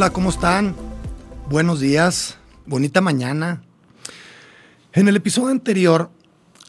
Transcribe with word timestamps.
Hola, 0.00 0.14
¿cómo 0.14 0.30
están? 0.30 0.74
Buenos 1.50 1.78
días, 1.78 2.38
bonita 2.64 3.02
mañana. 3.02 3.60
En 4.94 5.08
el 5.08 5.16
episodio 5.16 5.48
anterior 5.48 6.10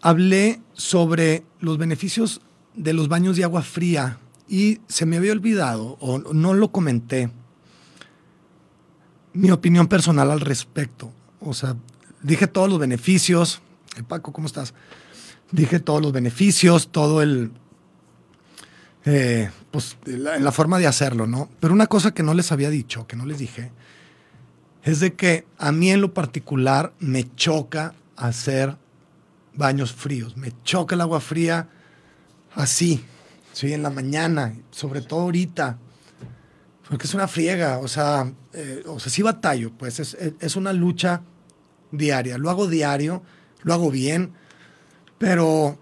hablé 0.01 0.59
sobre 0.73 1.45
los 1.61 1.77
beneficios 1.77 2.41
de 2.75 2.91
los 2.91 3.07
baños 3.07 3.37
de 3.37 3.45
agua 3.45 3.61
fría 3.61 4.17
y 4.49 4.81
se 4.89 5.05
me 5.05 5.15
había 5.15 5.31
olvidado 5.31 5.97
o 6.01 6.19
no 6.33 6.53
lo 6.53 6.73
comenté 6.73 7.31
mi 9.31 9.49
opinión 9.49 9.87
personal 9.87 10.29
al 10.29 10.41
respecto. 10.41 11.13
O 11.39 11.53
sea, 11.53 11.77
dije 12.21 12.47
todos 12.47 12.69
los 12.69 12.79
beneficios. 12.79 13.61
Paco, 14.09 14.33
¿cómo 14.33 14.47
estás? 14.47 14.73
Dije 15.53 15.79
todos 15.79 16.01
los 16.01 16.11
beneficios, 16.11 16.91
todo 16.91 17.21
el, 17.21 17.53
eh, 19.05 19.49
pues, 19.71 19.97
la, 20.05 20.51
forma 20.51 20.77
de 20.77 20.87
hacerlo, 20.87 21.25
¿no? 21.25 21.49
Pero 21.59 21.73
una 21.73 21.87
cosa 21.87 22.13
que 22.13 22.23
no 22.23 22.33
les 22.33 22.51
había 22.51 22.69
dicho, 22.69 23.07
que 23.07 23.15
no 23.15 23.25
les 23.25 23.39
dije, 23.39 23.71
es 24.83 24.99
de 24.99 25.13
que 25.13 25.45
a 25.57 25.71
mí 25.71 25.91
en 25.91 26.01
lo 26.01 26.13
particular 26.13 26.93
me 26.99 27.33
choca 27.35 27.93
hacer 28.15 28.77
baños 29.55 29.93
fríos. 29.93 30.37
Me 30.37 30.53
choca 30.63 30.95
el 30.95 31.01
agua 31.01 31.19
fría 31.19 31.67
así, 32.53 33.03
¿sí? 33.53 33.73
En 33.73 33.83
la 33.83 33.89
mañana, 33.89 34.53
sobre 34.71 35.01
todo 35.01 35.21
ahorita. 35.21 35.77
Porque 36.87 37.07
es 37.07 37.13
una 37.13 37.27
friega, 37.27 37.79
o 37.79 37.87
sea, 37.87 38.31
eh, 38.53 38.83
o 38.85 38.99
sea 38.99 39.11
sí 39.11 39.21
batallo, 39.21 39.71
pues 39.71 39.99
es, 39.99 40.13
es, 40.13 40.55
una 40.55 40.73
lucha 40.73 41.21
diaria. 41.91 42.37
Lo 42.37 42.49
hago 42.49 42.67
diario, 42.67 43.23
lo 43.63 43.73
hago 43.73 43.89
bien, 43.91 44.33
pero 45.17 45.77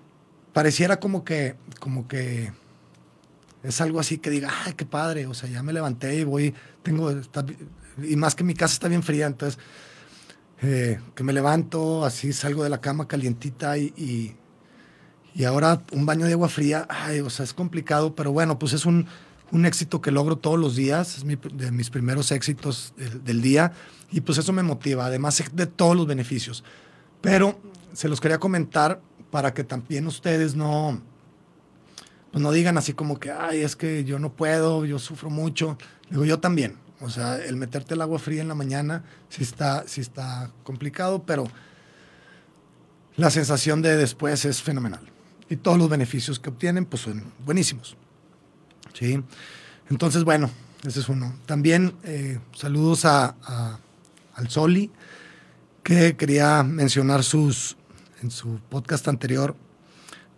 pareciera 0.54 1.00
como 1.00 1.24
que, 1.24 1.56
como 1.80 2.08
que 2.08 2.52
es 3.64 3.82
algo 3.82 4.00
así 4.00 4.18
que 4.18 4.30
diga, 4.30 4.50
ay, 4.66 4.74
qué 4.74 4.86
padre, 4.86 5.28
o 5.28 5.34
sea, 5.34 5.50
ya 5.50 5.62
me 5.64 5.74
levanté 5.74 6.16
y 6.16 6.24
voy, 6.24 6.54
tengo, 6.84 7.12
y 8.02 8.16
más 8.16 8.36
que 8.36 8.44
mi 8.44 8.54
casa 8.54 8.74
está 8.74 8.88
bien 8.88 9.04
fría, 9.04 9.28
entonces, 9.28 9.60
eh, 10.62 11.00
que 11.16 11.24
me 11.24 11.34
levanto, 11.34 12.06
así 12.06 12.34
salgo 12.34 12.64
de 12.64 12.70
la 12.70 12.82
cama 12.82 13.08
calientita 13.08 13.78
y, 13.78 13.94
y, 13.98 14.36
ahora 15.46 15.82
un 15.94 16.06
baño 16.06 16.26
de 16.26 16.34
agua 16.34 16.50
fría, 16.50 16.86
ay, 16.90 17.22
o 17.22 17.30
sea, 17.30 17.46
es 17.46 17.54
complicado, 17.54 18.14
pero 18.14 18.34
bueno, 18.34 18.60
pues 18.60 18.74
es 18.74 18.86
un, 18.86 19.08
un 19.52 19.66
éxito 19.66 20.02
que 20.02 20.12
logro 20.12 20.38
todos 20.38 20.60
los 20.60 20.76
días, 20.76 21.18
es 21.18 21.26
de 21.26 21.72
mis 21.72 21.90
primeros 21.90 22.32
éxitos 22.32 22.94
del, 22.98 23.24
del 23.24 23.42
día, 23.42 23.72
y 24.12 24.22
pues 24.22 24.38
eso 24.38 24.52
me 24.52 24.64
motiva, 24.64 25.06
además 25.06 25.42
de 25.54 25.66
todos 25.66 25.96
los 25.96 26.08
beneficios. 26.08 26.64
Pero 27.22 27.58
se 27.94 28.10
los 28.10 28.20
quería 28.20 28.38
comentar 28.38 29.02
para 29.32 29.54
que 29.54 29.64
también 29.64 30.08
ustedes 30.08 30.56
no, 30.56 31.02
pues 32.32 32.42
no 32.42 32.52
digan 32.52 32.78
así 32.78 32.94
como 32.94 33.20
que, 33.20 33.32
ay, 33.32 33.62
es 33.62 33.76
que 33.76 34.04
yo 34.04 34.20
no 34.20 34.32
puedo, 34.34 34.86
yo 34.86 35.00
sufro 35.00 35.30
mucho. 35.30 35.78
Digo, 36.10 36.26
yo 36.26 36.40
también. 36.40 36.78
O 37.02 37.10
sea, 37.10 37.38
el 37.38 37.56
meterte 37.56 37.94
el 37.94 38.02
agua 38.02 38.20
fría 38.20 38.42
en 38.42 38.50
la 38.50 38.56
mañana 38.56 39.04
sí 39.30 39.44
está, 39.44 39.86
sí 39.88 40.02
está 40.02 40.52
complicado, 40.64 41.24
pero 41.24 41.48
la 43.16 43.30
sensación 43.30 43.82
de 43.82 43.96
después 43.96 44.46
es 44.46 44.62
fenomenal. 44.62 45.02
Y 45.50 45.56
todos 45.56 45.78
los 45.78 45.90
beneficios 45.90 46.40
que 46.40 46.50
obtienen, 46.50 46.86
pues 46.86 47.04
son 47.04 47.24
buenísimos. 47.46 47.96
¿Sí? 48.94 49.24
Entonces, 49.90 50.24
bueno, 50.24 50.50
ese 50.86 51.00
es 51.00 51.10
uno. 51.10 51.34
También 51.46 51.96
eh, 52.04 52.40
saludos 52.54 53.06
a, 53.06 53.36
al 54.36 54.50
Soli, 54.50 54.92
que 55.84 56.16
quería 56.16 56.64
mencionar 56.64 57.24
sus, 57.24 57.78
en 58.22 58.30
su 58.30 58.60
podcast 58.70 59.08
anterior, 59.08 59.56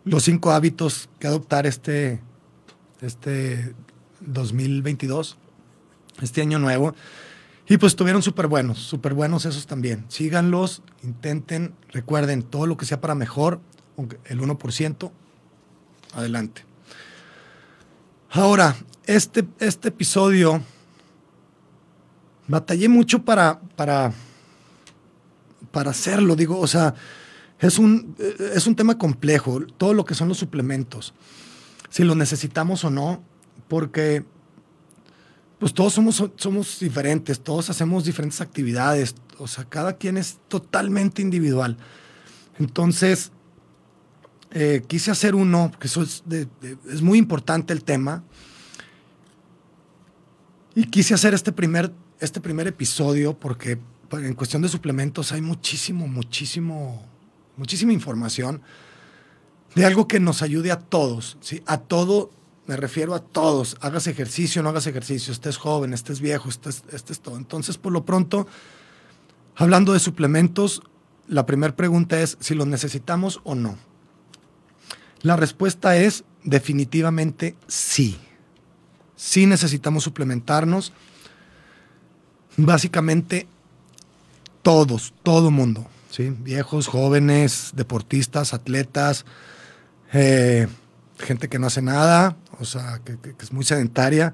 los 0.04 0.24
cinco 0.24 0.52
hábitos 0.52 1.10
que 1.20 1.28
adoptar 1.28 1.66
este, 1.66 2.22
este 3.02 3.74
2022, 4.22 5.38
este 6.22 6.42
año 6.42 6.60
nuevo. 6.60 6.96
Y 7.68 7.78
pues 7.78 7.94
estuvieron 7.94 8.22
súper 8.22 8.48
buenos, 8.48 8.80
súper 8.80 9.14
buenos 9.14 9.46
esos 9.46 9.66
también. 9.66 10.06
Síganlos, 10.10 10.82
intenten, 11.04 11.74
recuerden, 11.90 12.44
todo 12.44 12.66
lo 12.66 12.76
que 12.78 12.86
sea 12.86 13.00
para 13.00 13.16
mejor, 13.16 13.62
el 14.26 14.42
1%, 14.42 15.12
adelante. 16.14 16.66
Ahora, 18.32 18.76
este, 19.06 19.46
este 19.60 19.90
episodio, 19.90 20.62
batallé 22.48 22.90
mucho 22.90 23.24
para, 23.24 23.60
para, 23.76 24.12
para 25.72 25.92
hacerlo, 25.92 26.36
digo, 26.36 26.60
o 26.60 26.68
sea, 26.68 26.96
es 27.62 27.78
un, 27.78 28.16
eh, 28.20 28.54
es 28.56 28.68
un 28.68 28.76
tema 28.76 28.98
complejo, 28.98 29.62
todo 29.78 29.94
lo 29.94 30.04
que 30.04 30.16
son 30.16 30.28
los 30.28 30.38
suplementos, 30.38 31.14
si 31.90 32.04
los 32.04 32.18
necesitamos 32.18 32.84
o 32.84 32.90
no, 32.90 33.24
porque 33.68 34.26
pues 35.60 35.74
todos 35.74 35.94
somos, 35.94 36.24
somos 36.36 36.80
diferentes, 36.80 37.40
todos 37.40 37.70
hacemos 37.70 38.04
diferentes 38.04 38.42
actividades, 38.42 39.16
o 39.38 39.48
sea, 39.48 39.64
cada 39.66 39.94
quien 39.94 40.18
es 40.18 40.40
totalmente 40.48 41.22
individual. 41.22 41.78
Entonces, 42.58 43.32
eh, 44.50 44.82
quise 44.88 45.12
hacer 45.12 45.36
uno, 45.36 45.70
porque 45.70 45.88
eso 45.88 46.02
es, 46.02 46.24
es 46.92 47.02
muy 47.02 47.20
importante 47.20 47.74
el 47.74 47.84
tema, 47.84 48.24
y 50.74 50.86
quise 50.86 51.14
hacer 51.14 51.34
este 51.34 51.52
primer, 51.52 51.92
este 52.20 52.40
primer 52.42 52.68
episodio 52.68 53.38
porque 53.38 53.78
en 54.14 54.34
cuestión 54.34 54.62
de 54.62 54.70
suplementos 54.70 55.32
hay 55.32 55.42
muchísimo, 55.42 56.08
muchísimo 56.08 57.11
muchísima 57.62 57.94
información 57.94 58.64
de 59.76 59.86
algo 59.86 60.08
que 60.08 60.20
nos 60.20 60.42
ayude 60.42 60.72
a 60.72 60.80
todos, 60.80 61.38
¿sí? 61.42 61.62
A 61.68 61.78
todo, 61.78 62.32
me 62.66 62.76
refiero 62.76 63.14
a 63.14 63.20
todos. 63.20 63.78
Hagas 63.82 64.08
ejercicio, 64.08 64.64
no 64.64 64.70
hagas 64.70 64.88
ejercicio, 64.88 65.32
estés 65.32 65.58
joven, 65.58 65.94
estés 65.94 66.22
viejo, 66.22 66.50
estés, 66.50 66.84
estés 66.92 67.20
todo. 67.20 67.38
Entonces, 67.38 67.78
por 67.78 67.92
lo 67.92 68.04
pronto, 68.04 68.48
hablando 69.56 69.94
de 69.94 70.00
suplementos, 70.00 70.82
la 71.28 71.46
primera 71.46 71.76
pregunta 71.76 72.20
es 72.20 72.36
si 72.40 72.56
los 72.56 72.66
necesitamos 72.66 73.42
o 73.44 73.54
no. 73.54 73.78
La 75.22 75.36
respuesta 75.36 75.96
es 75.96 76.24
definitivamente 76.44 77.56
sí. 77.68 78.18
Sí 79.16 79.46
necesitamos 79.46 80.04
suplementarnos. 80.04 80.94
Básicamente 82.58 83.46
todos, 84.64 85.14
todo 85.22 85.52
mundo. 85.52 85.86
Viejos, 86.18 86.88
jóvenes, 86.88 87.72
deportistas, 87.76 88.54
atletas, 88.54 89.26
eh, 90.14 90.68
gente 91.18 91.48
que 91.48 91.60
no 91.60 91.68
hace 91.68 91.82
nada, 91.82 92.36
o 92.60 92.66
sea, 92.66 93.02
que, 93.04 93.18
es 93.40 93.54
muy 93.54 93.64
sedentaria, 93.64 94.34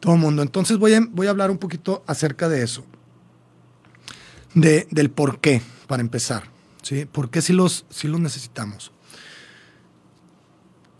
todo 0.00 0.14
el 0.14 0.20
mundo. 0.20 0.42
Entonces 0.42 0.78
voy 0.78 0.94
a, 0.94 1.00
voy 1.10 1.26
a 1.26 1.30
hablar 1.30 1.50
un 1.50 1.58
poquito 1.58 2.04
acerca 2.06 2.48
de 2.48 2.62
eso, 2.62 2.84
de, 4.54 4.86
del 4.90 5.10
por 5.10 5.40
qué, 5.40 5.62
para 5.88 6.00
empezar, 6.00 6.44
¿sí? 6.82 7.06
¿Por 7.06 7.30
qué 7.30 7.42
si 7.42 7.52
los, 7.52 7.86
los 8.04 8.20
necesitamos? 8.20 8.92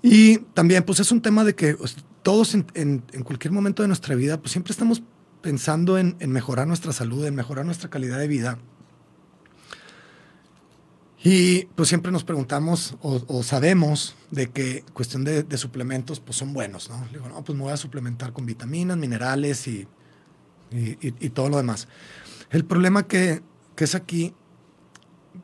Y 0.02 0.38
también, 0.54 0.82
pues 0.82 1.00
es 1.00 1.10
un 1.12 1.22
tema 1.22 1.44
de 1.44 1.54
que 1.54 1.76
todos 2.22 2.54
en, 2.54 2.66
en, 2.74 3.22
cualquier 3.22 3.52
momento 3.52 3.82
de 3.82 3.88
nuestra 3.88 4.14
vida, 4.14 4.38
pues 4.38 4.52
siempre 4.52 4.72
estamos 4.72 5.02
pensando 5.40 5.98
en, 5.98 6.16
en 6.20 6.30
mejorar 6.30 6.66
nuestra 6.66 6.92
salud, 6.92 7.24
en 7.24 7.34
mejorar 7.34 7.64
nuestra 7.64 7.90
calidad 7.90 8.18
de 8.18 8.28
vida. 8.28 8.58
Y 11.26 11.64
pues 11.74 11.88
siempre 11.88 12.12
nos 12.12 12.22
preguntamos 12.22 12.98
o, 13.00 13.42
sabemos 13.42 14.14
de 14.30 14.50
que 14.50 14.84
cuestión 14.92 15.24
de, 15.24 15.56
suplementos 15.56 16.20
pues 16.20 16.36
son 16.36 16.52
buenos, 16.52 16.90
¿no? 16.90 17.02
digo, 17.10 17.26
no, 17.30 17.42
pues 17.42 17.56
me 17.56 17.64
voy 17.64 17.72
a 17.72 17.78
suplementar 17.78 18.34
con 18.34 18.44
vitaminas, 18.44 18.98
minerales 18.98 19.66
y, 19.66 19.88
y, 20.70 21.30
todo 21.30 21.48
lo 21.48 21.56
demás. 21.56 21.88
El 22.50 22.66
problema 22.66 23.06
que, 23.06 23.42
que, 23.74 23.84
es 23.84 23.94
aquí, 23.94 24.34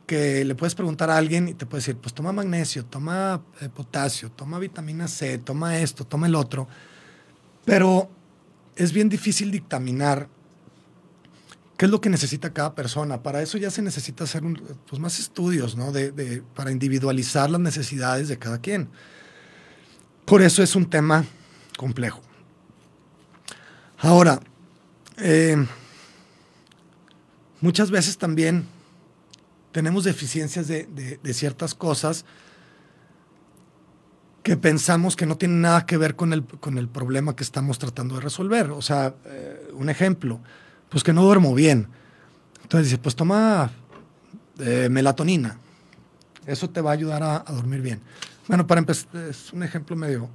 que 0.06 0.44
le 0.44 0.55
puedes 0.55 0.75
preguntar 0.75 1.09
a 1.09 1.17
alguien 1.17 1.49
y 1.49 1.55
te 1.55 1.65
puede 1.65 1.81
decir, 1.81 1.97
pues 1.97 2.12
toma 2.12 2.31
magnesio, 2.31 2.85
toma 2.85 3.43
eh, 3.62 3.71
potasio, 3.71 4.31
toma 4.31 4.59
vitamina 4.59 5.09
C, 5.09 5.38
toma 5.38 5.79
esto, 5.79 6.06
toma 6.06 6.26
el 6.26 6.35
otro, 6.35 6.69
pero 7.65 8.11
es 8.76 8.93
bien 8.93 9.09
difícil 9.09 9.50
dictaminar 9.50 10.29
qué 11.81 11.87
es 11.87 11.91
lo 11.91 12.03
que 12.03 12.11
necesita 12.11 12.53
cada 12.53 12.75
persona. 12.75 13.23
Para 13.23 13.41
eso 13.41 13.56
ya 13.56 13.71
se 13.71 13.81
necesita 13.81 14.25
hacer 14.25 14.43
pues, 14.87 15.00
más 15.00 15.19
estudios, 15.19 15.79
¿no? 15.79 15.93
De, 15.93 16.43
para 16.55 16.73
individualizar 16.73 17.49
las 17.49 17.59
necesidades 17.62 18.29
de 18.29 18.38
cada 18.38 18.59
quien. 18.59 18.91
Por 20.27 20.43
eso 20.43 20.62
es 20.62 20.77
un 20.77 20.91
tema 20.91 21.25
complejo. 21.79 22.21
Ahora, 23.97 24.41
eh, 25.17 25.56
muchas 27.62 27.91
veces 27.91 28.19
también 28.19 28.67
tenemos 29.73 30.05
deficiencias 30.05 30.69
de, 30.69 31.19
ciertas 31.33 31.75
cosas 31.75 32.26
que 34.43 34.59
pensamos 34.59 35.17
que 35.17 35.25
no 35.25 35.38
tienen 35.38 35.62
nada 35.62 35.87
que 35.87 35.97
ver 35.97 36.15
con 36.15 36.35
el, 36.35 36.44
con 36.44 36.76
el 36.76 36.91
problema 36.91 37.35
que 37.35 37.43
estamos 37.43 37.79
tratando 37.79 38.17
de 38.17 38.21
resolver. 38.21 38.71
O 38.71 38.83
sea, 38.83 39.15
eh, 39.25 39.71
un 39.73 39.88
ejemplo, 39.88 40.43
pues 40.90 41.02
que 41.02 41.12
no 41.12 41.22
duermo 41.22 41.54
bien. 41.54 41.88
Entonces 42.62 42.90
dice, 42.90 42.98
pues 42.98 43.16
toma 43.16 43.70
eh, 44.58 44.88
melatonina. 44.90 45.58
Eso 46.46 46.69
te 46.69 46.81
va 46.81 46.90
a 46.90 46.94
ayudar 46.94 47.22
a, 47.22 47.44
dormir 47.48 47.81
bien. 47.81 48.00
Bueno, 48.48 48.66
para 48.66 48.81
empezar, 48.81 49.08
es 49.28 49.52
un 49.52 49.62
ejemplo 49.62 49.96
medio, 49.96 50.28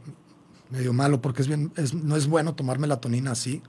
medio 0.72 0.94
malo 0.94 1.22
porque 1.22 1.42
es 1.42 1.48
bien, 1.48 1.72
no 2.04 2.16
es 2.16 2.28
bueno 2.28 2.56
tomar 2.56 2.80
melatonina 2.80 3.32
así 3.32 3.62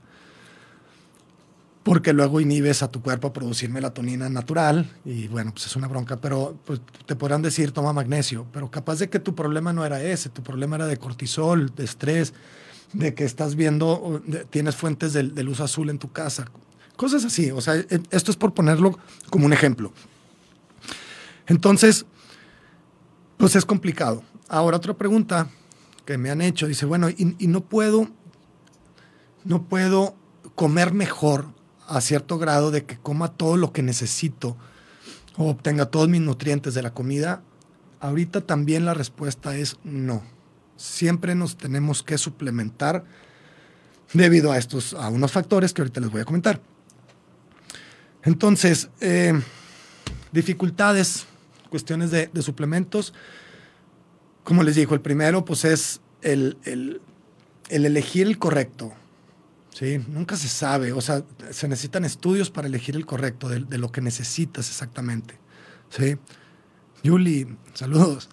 porque 1.87 2.11
luego 2.11 2.41
inhibes 2.41 2.83
a 2.83 2.91
tu 2.91 3.01
cuerpo 3.01 3.29
a 3.29 3.33
producir 3.33 3.69
melatonina 3.69 4.27
natural 4.27 4.91
y 5.05 5.29
bueno, 5.29 5.53
pues 5.53 5.67
es 5.67 5.75
una 5.77 5.87
bronca, 5.87 6.17
pero 6.17 6.57
pues, 6.65 6.81
te 7.05 7.15
podrán 7.15 7.41
decir 7.41 7.71
toma 7.71 7.93
magnesio, 7.93 8.45
pero 8.51 8.69
capaz 8.69 8.99
de 8.99 9.09
que 9.09 9.19
tu 9.19 9.35
problema 9.35 9.71
no 9.71 9.85
era 9.85 10.03
ese, 10.03 10.27
tu 10.27 10.43
problema 10.43 10.75
era 10.75 10.85
de 10.85 10.97
cortisol, 10.97 11.73
de 11.73 11.85
estrés, 11.85 12.33
de 12.91 13.13
que 13.13 13.23
estás 13.23 13.55
viendo, 13.55 14.21
tienes 14.49 14.75
fuentes 14.75 15.13
de, 15.13 15.23
luz 15.23 15.61
azul 15.61 15.89
en 15.89 15.97
tu 15.97 16.11
casa, 16.11 16.51
cosas 16.97 17.23
así, 17.23 17.51
o 17.51 17.61
sea, 17.61 17.75
e, 17.75 18.01
esto 18.11 18.31
es 18.31 18.37
por 18.37 18.53
ponerlo 18.53 18.99
como 19.29 19.45
un 19.45 19.53
ejemplo. 19.53 19.93
Entonces, 21.45 22.05
pues 23.37 23.55
es 23.55 23.63
complicado. 23.63 24.23
Ahora 24.49 24.77
otra 24.77 24.95
pregunta 24.95 25.47
que 26.05 26.17
me 26.17 26.29
han 26.29 26.41
hecho, 26.41 26.67
dice, 26.67 26.85
bueno, 26.85 27.09
y, 27.09 27.47
no 27.47 27.61
puedo, 27.61 28.09
no 29.45 29.63
puedo 29.63 30.15
comer 30.55 30.93
mejor 30.93 31.53
a 31.87 32.01
cierto 32.01 32.37
grado 32.37 32.71
de 32.71 32.85
que 32.85 32.97
coma 32.97 33.29
todo 33.29 33.55
lo 33.55 33.71
que 33.71 33.83
necesito 33.83 34.57
o 35.37 35.49
obtenga 35.49 35.85
todos 35.85 36.09
mis 36.09 36.21
nutrientes 36.21 36.73
de 36.73 36.81
la 36.81 36.93
comida, 36.93 37.43
ahorita 37.99 38.41
también 38.41 38.85
la 38.85 38.93
respuesta 38.93 39.55
es 39.55 39.77
no. 39.83 40.23
Siempre 40.75 41.35
nos 41.35 41.57
tenemos 41.57 42.03
que 42.03 42.17
suplementar 42.17 43.05
debido 44.13 44.51
a 44.51 44.57
estos, 44.57 44.93
a 44.93 45.09
unos 45.09 45.31
factores 45.31 45.73
que 45.73 45.81
ahorita 45.81 46.01
les 46.01 46.09
voy 46.09 46.21
a 46.21 46.25
comentar. 46.25 46.61
Entonces, 48.23 48.89
eh, 48.99 49.39
dificultades, 50.31 51.25
cuestiones 51.69 52.11
de, 52.11 52.29
suplementos. 52.41 53.13
Como 54.43 54.63
les 54.63 54.75
digo, 54.75 54.93
el 54.93 55.01
primero 55.01 55.45
pues 55.45 55.65
es 55.65 56.01
el, 56.21 56.57
el 56.63 57.01
elegir 57.85 58.27
el 58.27 58.37
correcto. 58.37 58.93
Sí, 59.77 60.03
nunca 60.07 60.35
se 60.35 60.47
sabe. 60.47 60.91
O 60.91 61.01
sea, 61.01 61.23
se 61.51 61.67
necesitan 61.67 62.03
estudios 62.03 62.49
para 62.49 62.67
elegir 62.67 62.95
el 62.95 63.05
correcto 63.05 63.47
de, 63.47 63.77
lo 63.77 63.91
que 63.91 64.01
necesitas 64.01 64.69
exactamente. 64.69 65.37
Sí. 65.89 66.17
Yuli, 67.03 67.55
saludos. 67.75 68.27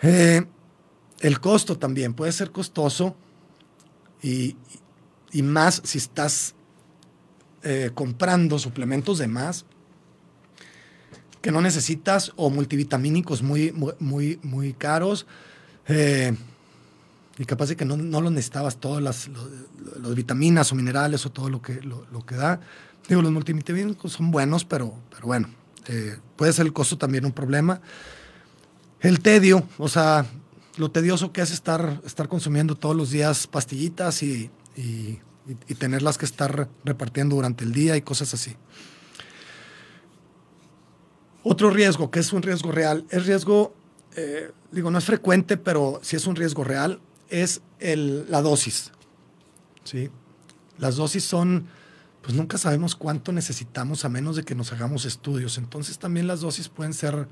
Eh, 0.00 0.46
el 1.18 1.40
costo 1.40 1.76
también 1.76 2.14
puede 2.14 2.30
ser 2.30 2.52
costoso 2.52 3.16
y, 4.22 4.56
más 5.42 5.82
si 5.84 5.98
estás 5.98 6.54
eh, 7.62 7.90
comprando 7.94 8.58
suplementos 8.58 9.18
de 9.18 9.28
más 9.28 9.64
que 11.40 11.52
no 11.52 11.60
necesitas 11.60 12.32
o 12.36 12.50
multivitamínicos 12.50 13.42
muy, 13.42 13.72
muy, 13.72 14.38
muy, 14.42 14.72
caros. 14.72 15.26
Eh, 15.86 16.36
y 17.38 17.44
capaz 17.44 17.68
de 17.68 17.76
que 17.76 17.84
no, 17.84 17.96
no 17.96 18.20
lo 18.20 18.30
necesitabas 18.30 18.76
todas 18.78 19.02
las, 19.02 19.30
vitaminas 20.14 20.72
o 20.72 20.74
minerales 20.74 21.24
o 21.24 21.30
todo 21.30 21.48
lo 21.48 21.62
que, 21.62 21.80
lo, 21.82 22.26
que 22.26 22.34
da. 22.34 22.60
Digo, 23.08 23.22
los 23.22 23.30
multivitamínicos 23.30 24.12
son 24.12 24.30
buenos, 24.30 24.64
pero, 24.64 24.94
pero 25.10 25.26
bueno, 25.26 25.48
eh, 25.86 26.18
puede 26.36 26.52
ser 26.52 26.66
el 26.66 26.72
costo 26.72 26.98
también 26.98 27.24
un 27.24 27.32
problema. 27.32 27.80
El 29.00 29.20
tedio, 29.20 29.62
o 29.78 29.88
sea, 29.88 30.26
lo 30.76 30.90
tedioso 30.90 31.32
que 31.32 31.40
es 31.40 31.52
estar, 31.52 32.00
estar 32.04 32.28
consumiendo 32.28 32.74
todos 32.74 32.96
los 32.96 33.10
días 33.10 33.46
pastillitas 33.46 34.22
y, 34.22 34.50
tenerlas 35.78 36.18
que 36.18 36.24
estar 36.24 36.68
repartiendo 36.84 37.36
durante 37.36 37.64
el 37.64 37.72
día 37.72 37.96
y 37.96 38.02
cosas 38.02 38.34
así. 38.34 38.56
Otro 41.42 41.70
riesgo, 41.70 42.10
que 42.10 42.20
es 42.20 42.32
un 42.32 42.42
riesgo 42.42 42.72
real, 42.72 43.06
es 43.10 43.26
riesgo, 43.26 43.74
eh, 44.16 44.50
digo, 44.70 44.90
no 44.90 44.98
es 44.98 45.04
frecuente, 45.04 45.56
pero 45.56 46.00
sí 46.02 46.16
es 46.16 46.26
un 46.26 46.36
riesgo 46.36 46.64
real, 46.64 47.00
es 47.30 47.62
la 47.80 48.42
dosis. 48.42 48.92
¿sí? 49.84 50.10
Las 50.78 50.96
dosis 50.96 51.24
son, 51.24 51.66
pues 52.22 52.34
nunca 52.34 52.58
sabemos 52.58 52.94
cuánto 52.94 53.32
necesitamos 53.32 54.04
a 54.04 54.08
menos 54.08 54.36
de 54.36 54.44
que 54.44 54.54
nos 54.54 54.72
hagamos 54.72 55.04
estudios. 55.04 55.58
Entonces 55.58 55.98
también 55.98 56.26
las 56.26 56.40
dosis 56.40 56.68
pueden 56.68 56.92
ser, 56.92 57.28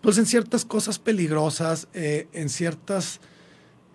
pues 0.00 0.18
en 0.18 0.26
ciertas 0.26 0.64
cosas 0.64 0.98
peligrosas, 0.98 1.88
eh, 1.94 2.28
en 2.32 2.48
ciertas, 2.48 3.20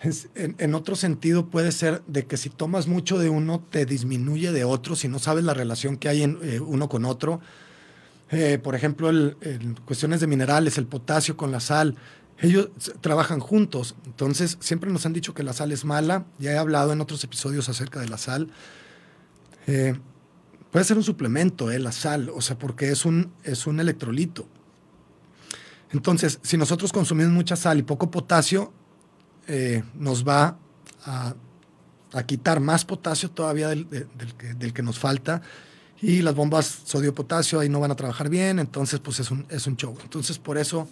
en, 0.01 0.75
otro 0.75 0.95
sentido 0.95 1.47
puede 1.47 1.71
ser 1.71 2.03
de 2.07 2.25
que 2.25 2.37
si 2.37 2.49
tomas 2.49 2.87
mucho 2.87 3.17
de 3.17 3.29
uno 3.29 3.63
te 3.69 3.85
disminuye 3.85 4.51
de 4.51 4.63
otro, 4.63 4.95
si 4.95 5.07
no 5.07 5.19
sabes 5.19 5.43
la 5.43 5.53
relación 5.53 5.97
que 5.97 6.09
hay 6.09 6.23
en 6.23 6.37
eh, 6.43 6.59
uno 6.59 6.87
con 6.87 7.05
otro. 7.05 7.41
Eh, 8.29 8.59
por 8.61 8.75
ejemplo, 8.75 9.09
en 9.09 9.75
cuestiones 9.85 10.19
de 10.19 10.27
minerales, 10.27 10.77
el 10.77 10.85
potasio 10.85 11.37
con 11.37 11.51
la 11.51 11.59
sal, 11.59 11.95
ellos 12.39 12.69
trabajan 13.01 13.39
juntos. 13.39 13.95
Entonces, 14.05 14.57
siempre 14.59 14.91
nos 14.91 15.05
han 15.05 15.13
dicho 15.13 15.33
que 15.33 15.43
la 15.43 15.53
sal 15.53 15.71
es 15.71 15.85
mala. 15.85 16.25
Ya 16.37 16.51
he 16.51 16.57
hablado 16.57 16.93
en 16.93 17.01
otros 17.01 17.23
episodios 17.23 17.67
acerca 17.69 17.99
de 17.99 18.09
la 18.09 18.17
sal. 18.17 18.49
Eh, 19.65 19.97
puede 20.71 20.85
ser 20.85 20.97
un 20.97 21.03
suplemento, 21.03 21.71
eh, 21.71 21.79
la 21.79 21.91
sal, 21.91 22.29
o 22.33 22.41
sea, 22.41 22.57
porque 22.57 22.89
es 22.89 23.05
un, 23.05 23.31
es 23.43 23.65
un 23.65 23.79
electrolito. 23.79 24.47
Entonces, 25.91 26.39
si 26.43 26.57
nosotros 26.57 26.91
consumimos 26.91 27.33
mucha 27.33 27.55
sal 27.55 27.79
y 27.79 27.83
poco 27.83 28.11
potasio, 28.11 28.73
eh, 29.47 29.83
nos 29.95 30.27
va 30.27 30.57
a, 31.05 31.33
quitar 32.25 32.59
más 32.59 32.83
potasio 32.83 33.29
todavía 33.29 33.69
del, 33.69 34.73
que, 34.73 34.81
nos 34.81 34.97
falta. 34.97 35.41
Y 36.01 36.21
las 36.21 36.35
bombas 36.35 36.65
sodio-potasio 36.85 37.59
ahí 37.59 37.69
no 37.69 37.79
van 37.79 37.91
a 37.91 37.95
trabajar 37.95 38.29
bien, 38.29 38.59
entonces 38.59 38.99
pues 38.99 39.19
es 39.19 39.31
un, 39.31 39.45
es 39.49 39.67
un 39.67 39.77
show. 39.77 39.95
Entonces 40.03 40.37
por 40.39 40.57
eso 40.57 40.87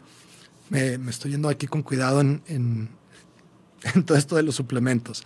me, 0.70 0.96
estoy 1.10 1.32
yendo 1.32 1.50
aquí 1.50 1.68
con 1.68 1.84
cuidado 1.84 2.22
en, 2.22 2.42
en, 2.48 2.90
todo 4.06 4.18
esto 4.18 4.36
de 4.36 4.44
los 4.44 4.56
suplementos. 4.56 5.24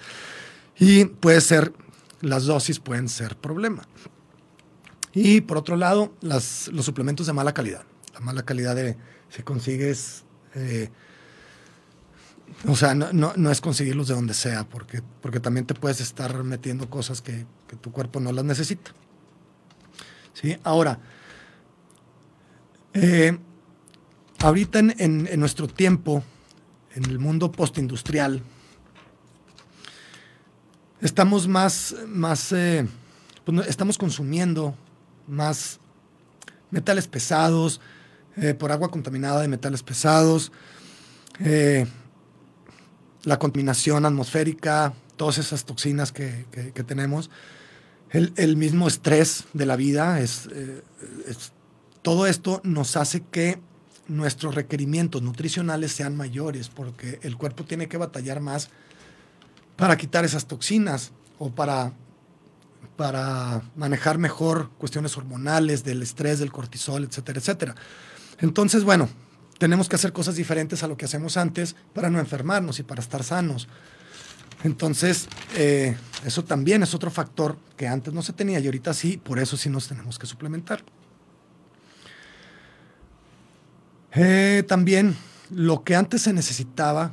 Y 0.77 1.05
puede 1.05 1.41
ser, 1.41 1.73
las 2.21 2.45
dosis 2.45 2.79
pueden 2.79 3.09
ser 3.09 3.35
problema. 3.35 3.83
Y 5.13 5.41
por 5.41 5.57
otro 5.57 5.75
lado, 5.75 6.13
las, 6.21 6.69
los 6.69 6.85
suplementos 6.85 7.27
de 7.27 7.33
mala 7.33 7.53
calidad. 7.53 7.83
La 8.13 8.19
mala 8.21 8.43
calidad 8.43 8.75
de, 8.75 8.95
si 9.29 9.43
consigues, 9.43 10.23
eh, 10.55 10.89
o 12.67 12.75
sea, 12.75 12.93
no, 12.95 13.11
no, 13.13 13.51
es 13.51 13.61
conseguirlos 13.61 14.07
de 14.07 14.15
donde 14.15 14.33
sea, 14.33 14.67
porque, 14.67 15.01
porque 15.21 15.39
también 15.39 15.65
te 15.65 15.73
puedes 15.73 16.01
estar 16.01 16.43
metiendo 16.43 16.89
cosas 16.89 17.21
que, 17.21 17.45
que 17.67 17.75
tu 17.75 17.91
cuerpo 17.91 18.19
no 18.19 18.31
las 18.31 18.45
necesita. 18.45 18.91
¿Sí? 20.33 20.57
Ahora, 20.63 20.99
eh, 22.93 23.37
ahorita 24.39 24.79
en, 24.79 25.39
nuestro 25.39 25.67
tiempo, 25.67 26.23
en 26.95 27.05
el 27.05 27.19
mundo 27.19 27.51
postindustrial, 27.51 28.41
estamos 31.01 31.47
más, 31.47 31.95
más 32.07 32.51
eh, 32.51 32.87
pues 33.45 33.67
estamos 33.67 33.97
consumiendo 33.97 34.75
más 35.27 35.79
metales 36.71 37.07
pesados, 37.07 37.79
eh, 38.37 38.53
por 38.53 38.71
agua 38.71 38.89
contaminada 38.89 39.41
de 39.41 39.47
metales 39.47 39.83
pesados, 39.83 40.51
la 43.23 43.39
contaminación 43.39 44.05
atmosférica, 44.05 44.93
todas 45.17 45.37
esas 45.37 45.65
toxinas 45.65 46.11
que, 46.11 46.45
tenemos, 46.87 47.29
el, 48.11 48.57
mismo 48.57 48.87
estrés 48.87 49.45
de 49.53 49.65
la 49.65 49.75
vida, 49.75 50.19
es, 50.19 50.49
todo 52.01 52.25
esto 52.27 52.61
nos 52.63 52.95
hace 52.95 53.21
que 53.21 53.59
nuestros 54.07 54.55
requerimientos 54.55 55.21
nutricionales 55.21 55.91
sean 55.91 56.17
mayores, 56.17 56.69
porque 56.69 57.19
el 57.21 57.37
cuerpo 57.37 57.63
tiene 57.63 57.87
que 57.87 57.97
batallar 57.97 58.39
más 58.39 58.69
para 59.75 59.97
quitar 59.97 60.25
esas 60.25 60.47
toxinas 60.47 61.11
o 61.37 61.51
para, 61.51 61.93
para 62.97 63.61
manejar 63.75 64.17
mejor 64.17 64.69
cuestiones 64.77 65.15
hormonales, 65.15 65.83
del 65.83 66.01
estrés, 66.01 66.39
del 66.39 66.51
cortisol, 66.51 67.03
etcétera, 67.03 67.39
etcétera. 67.39 67.75
Entonces, 68.39 68.83
bueno, 68.83 69.09
tenemos 69.59 69.89
que 69.89 69.97
hacer 69.97 70.13
cosas 70.13 70.35
diferentes 70.35 70.81
a 70.81 70.87
lo 70.87 70.97
que 70.97 71.05
hacemos 71.05 71.37
antes 71.37 71.75
para 71.93 72.09
no 72.09 72.17
enfermarnos 72.19 72.79
y 72.79 72.83
para 72.83 73.01
estar 73.01 73.23
sanos. 73.23 73.67
Entonces, 74.63 75.27
eh, 75.55 75.95
eso 76.25 76.43
también 76.43 76.81
es 76.81 76.95
otro 76.95 77.11
factor 77.11 77.57
que 77.77 77.87
antes 77.87 78.13
no 78.13 78.21
se 78.21 78.33
tenía 78.33 78.59
y 78.59 78.65
ahorita 78.65 78.93
sí, 78.93 79.17
por 79.17 79.37
eso 79.37 79.57
sí 79.57 79.69
nos 79.69 79.87
tenemos 79.87 80.17
que 80.17 80.25
suplementar. 80.25 80.83
Eh, 84.13 84.63
también 84.67 85.15
lo 85.51 85.83
que 85.83 85.95
antes 85.95 86.23
se 86.23 86.33
necesitaba 86.33 87.11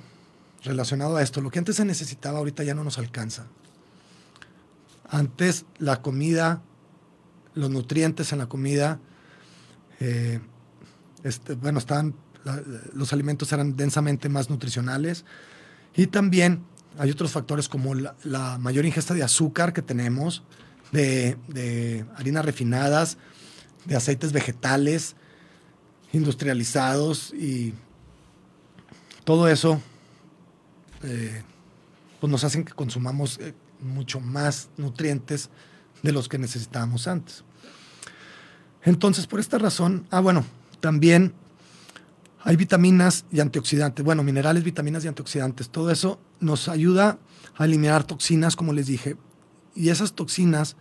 relacionado 0.62 1.16
a 1.16 1.22
esto, 1.22 1.40
lo 1.40 1.50
que 1.50 1.58
antes 1.58 1.76
se 1.76 1.84
necesitaba 1.84 2.38
ahorita 2.38 2.62
ya 2.62 2.74
no 2.74 2.84
nos 2.84 2.98
alcanza. 2.98 3.46
Antes 5.08 5.66
la 5.78 6.00
comida, 6.00 6.62
los 7.54 7.70
nutrientes 7.70 8.32
en 8.32 8.38
la 8.38 8.46
comida, 8.46 8.98
eh, 10.00 10.40
este, 11.22 11.54
bueno, 11.54 11.78
estaban, 11.78 12.14
los 12.92 13.12
alimentos 13.12 13.52
eran 13.52 13.76
densamente 13.76 14.28
más 14.28 14.50
nutricionales 14.50 15.24
y 15.96 16.06
también 16.06 16.64
hay 16.98 17.10
otros 17.10 17.32
factores 17.32 17.68
como 17.68 17.94
la, 17.94 18.58
mayor 18.58 18.86
ingesta 18.86 19.14
de 19.14 19.22
azúcar 19.22 19.72
que 19.72 19.82
tenemos, 19.82 20.42
de, 20.92 22.06
harinas 22.16 22.44
refinadas, 22.44 23.18
de 23.84 23.96
aceites 23.96 24.32
vegetales 24.32 25.16
industrializados 26.12 27.34
y 27.34 27.74
todo 29.24 29.48
eso 29.48 29.80
eh, 31.02 31.42
pues 32.20 32.30
nos 32.30 32.44
hacen 32.44 32.64
que 32.64 32.72
consumamos 32.72 33.38
eh, 33.38 33.54
mucho 33.80 34.20
más 34.20 34.70
nutrientes 34.76 35.50
de 36.02 36.12
los 36.12 36.28
que 36.28 36.38
necesitábamos 36.38 37.06
antes. 37.08 37.44
Entonces, 38.82 39.26
por 39.26 39.40
esta 39.40 39.58
razón, 39.58 40.06
ah, 40.10 40.20
bueno, 40.20 40.44
también 40.80 41.34
hay 42.46 42.54
vitaminas 42.54 43.24
y 43.32 43.40
antioxidantes, 43.40 44.04
bueno, 44.04 44.22
minerales, 44.22 44.62
vitaminas 44.62 45.04
y 45.04 45.08
antioxidantes. 45.08 45.68
Todo 45.68 45.90
eso 45.90 46.20
nos 46.38 46.68
ayuda 46.68 47.18
a 47.56 47.64
eliminar 47.64 48.04
toxinas, 48.04 48.54
como 48.54 48.72
les 48.72 48.86
dije. 48.86 49.16
Y 49.74 49.88
esas 49.88 50.12
toxinas 50.12 50.76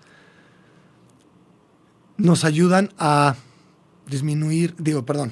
nos 2.17 2.45
ayudan 2.45 2.93
a 2.99 3.35
disminuir, 4.05 4.75
digo, 4.77 5.07
perdón, 5.07 5.31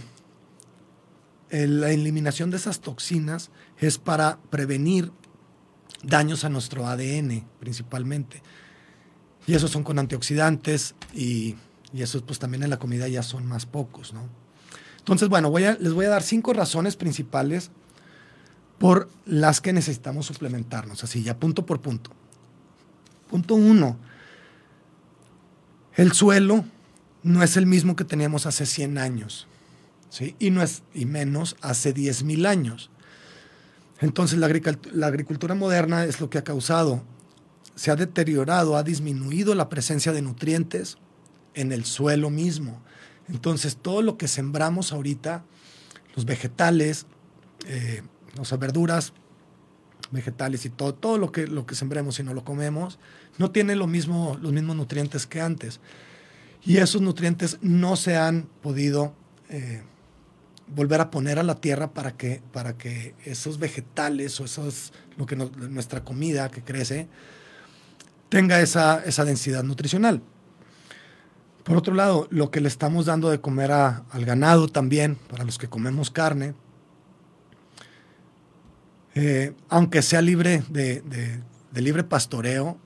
la 1.51 1.91
eliminación 1.91 2.49
de 2.49 2.57
esas 2.57 2.79
toxinas 2.79 3.51
es 3.77 3.99
para 3.99 4.39
prevenir 4.49 5.11
daños 6.01 6.45
a 6.45 6.49
nuestro 6.49 6.87
ADN 6.87 7.45
principalmente. 7.59 8.41
Y 9.45 9.53
esos 9.53 9.69
son 9.69 9.83
con 9.83 9.99
antioxidantes 9.99 10.95
y, 11.13 11.57
y 11.93 12.01
esos 12.01 12.23
pues 12.23 12.39
también 12.39 12.63
en 12.63 12.71
la 12.71 12.79
comida 12.79 13.07
ya 13.07 13.21
son 13.21 13.45
más 13.45 13.67
pocos, 13.67 14.13
¿no? 14.13 14.42
Entonces, 15.03 15.27
bueno, 15.27 15.51
les 15.57 15.91
voy 15.91 16.05
a 16.05 16.09
dar 16.09 16.23
cinco 16.23 16.53
razones 16.53 16.95
principales 16.95 17.71
por 18.77 19.09
las 19.25 19.59
que 19.59 19.73
necesitamos 19.73 20.27
suplementarnos, 20.27 21.03
así 21.03 21.23
ya 21.23 21.37
punto 21.37 21.65
por 21.65 21.81
punto. 21.81 22.11
Punto 23.29 23.55
uno, 23.55 23.97
el 25.95 26.13
suelo 26.13 26.63
no 27.21 27.43
es 27.43 27.57
el 27.57 27.65
mismo 27.65 27.97
que 27.97 28.05
teníamos 28.05 28.45
hace 28.45 28.65
100 28.65 28.97
años. 28.97 29.47
Y, 30.39 30.51
no 30.51 30.61
es, 30.61 30.83
y 30.93 31.05
menos 31.05 31.57
hace 31.61 31.93
10.000 31.93 32.47
años. 32.47 32.89
Entonces 33.99 34.39
la 34.39 35.07
agricultura 35.07 35.55
moderna 35.55 36.05
es 36.05 36.21
lo 36.21 36.29
que 36.29 36.37
ha 36.37 36.43
causado, 36.43 37.03
se 37.75 37.91
ha 37.91 37.95
deteriorado, 37.95 38.77
ha 38.77 38.83
disminuido 38.83 39.53
la 39.53 39.69
presencia 39.69 40.13
de 40.13 40.21
nutrientes 40.21 40.97
en 41.55 41.71
el 41.73 41.83
suelo 41.83 42.29
mismo. 42.29 42.81
Entonces 43.29 43.77
todo 43.77 44.01
lo 44.01 44.17
que 44.17 44.27
sembramos 44.27 44.91
ahorita, 44.91 45.43
los 46.15 46.25
vegetales, 46.25 47.05
eh, 47.65 48.01
o 48.37 48.45
sea, 48.45 48.57
verduras, 48.57 49.13
vegetales 50.11 50.65
y 50.65 50.69
todo, 50.69 50.93
todo 50.93 51.17
lo 51.17 51.31
que, 51.31 51.47
lo 51.47 51.65
que 51.65 51.75
sembremos 51.75 52.19
y 52.19 52.23
no 52.23 52.33
lo 52.33 52.43
comemos, 52.43 52.99
no 53.37 53.51
tiene 53.51 53.75
los 53.75 53.87
mismos 53.87 54.39
nutrientes 54.41 55.25
que 55.25 55.41
antes. 55.41 55.79
Y 56.65 56.77
esos 56.77 57.01
nutrientes 57.01 57.57
no 57.61 57.95
se 57.95 58.15
han 58.15 58.47
podido 58.61 59.13
eh, 59.49 59.83
volver 60.67 61.01
a 61.01 61.11
poner 61.11 61.39
a 61.39 61.43
la 61.43 61.55
tierra 61.55 61.93
para 61.93 62.15
que, 62.15 62.41
para 62.51 62.77
que 62.77 63.15
esos 63.25 63.59
vegetales 63.59 64.39
o 64.39 64.45
esos, 64.45 64.93
lo 65.17 65.25
que 65.25 65.35
nuestra 65.35 66.03
comida 66.03 66.49
que 66.49 66.63
crece 66.63 67.07
tenga 68.29 68.61
esa, 68.61 69.03
esa, 69.03 69.25
densidad 69.25 69.63
nutricional. 69.63 70.21
Por 71.63 71.77
otro 71.77 71.93
lado, 71.93 72.27
lo 72.29 72.51
que 72.51 72.59
le 72.59 72.67
estamos 72.67 73.05
dando 73.05 73.29
de 73.29 73.39
comer 73.39 73.71
al 73.71 74.25
ganado 74.25 74.67
también, 74.67 75.15
para 75.15 75.45
los 75.45 75.57
que 75.57 75.69
comemos 75.69 76.11
carne, 76.11 76.55
eh, 79.15 79.53
aunque 79.69 80.01
sea 80.01 80.21
libre 80.21 80.63
de, 80.69 81.01
de, 81.01 81.81
libre 81.81 82.03
pastoreo, 82.03 82.77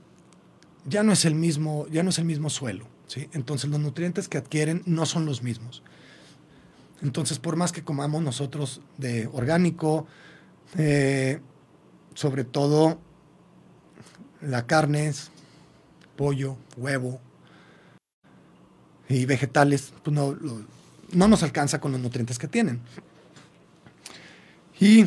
ya 0.86 1.02
no 1.02 1.12
es 1.12 1.26
el 1.26 1.34
mismo, 1.34 1.88
ya 1.88 2.04
no 2.04 2.12
es 2.12 2.20
el 2.20 2.26
mismo 2.26 2.52
suelo. 2.52 2.86
¿sí? 3.08 3.30
Entonces 3.34 3.70
los 3.70 3.80
nutrientes 3.80 4.28
que 4.28 4.38
adquieren 4.38 4.84
no 4.86 5.08
son 5.08 5.26
los 5.26 5.42
mismos. 5.42 5.82
Entonces, 7.02 7.40
por 7.40 7.56
más 7.56 7.72
que 7.72 7.84
comamos 7.84 8.22
nosotros 8.22 8.82
de 8.98 9.28
orgánico, 9.32 10.08
eh, 10.78 11.40
sobre 12.14 12.44
todo 12.44 13.00
la 14.42 14.68
carne, 14.68 15.14
pollo, 16.16 16.58
huevo 16.76 17.22
y 19.10 19.26
vegetales, 19.26 19.94
pues 20.04 20.14
no, 20.14 20.38
no 21.12 21.28
nos 21.28 21.44
alcanza 21.44 21.80
con 21.80 21.92
los 21.92 22.02
nutrientes 22.02 22.38
que 22.38 22.48
tienen. 22.48 22.82
Y 24.80 25.06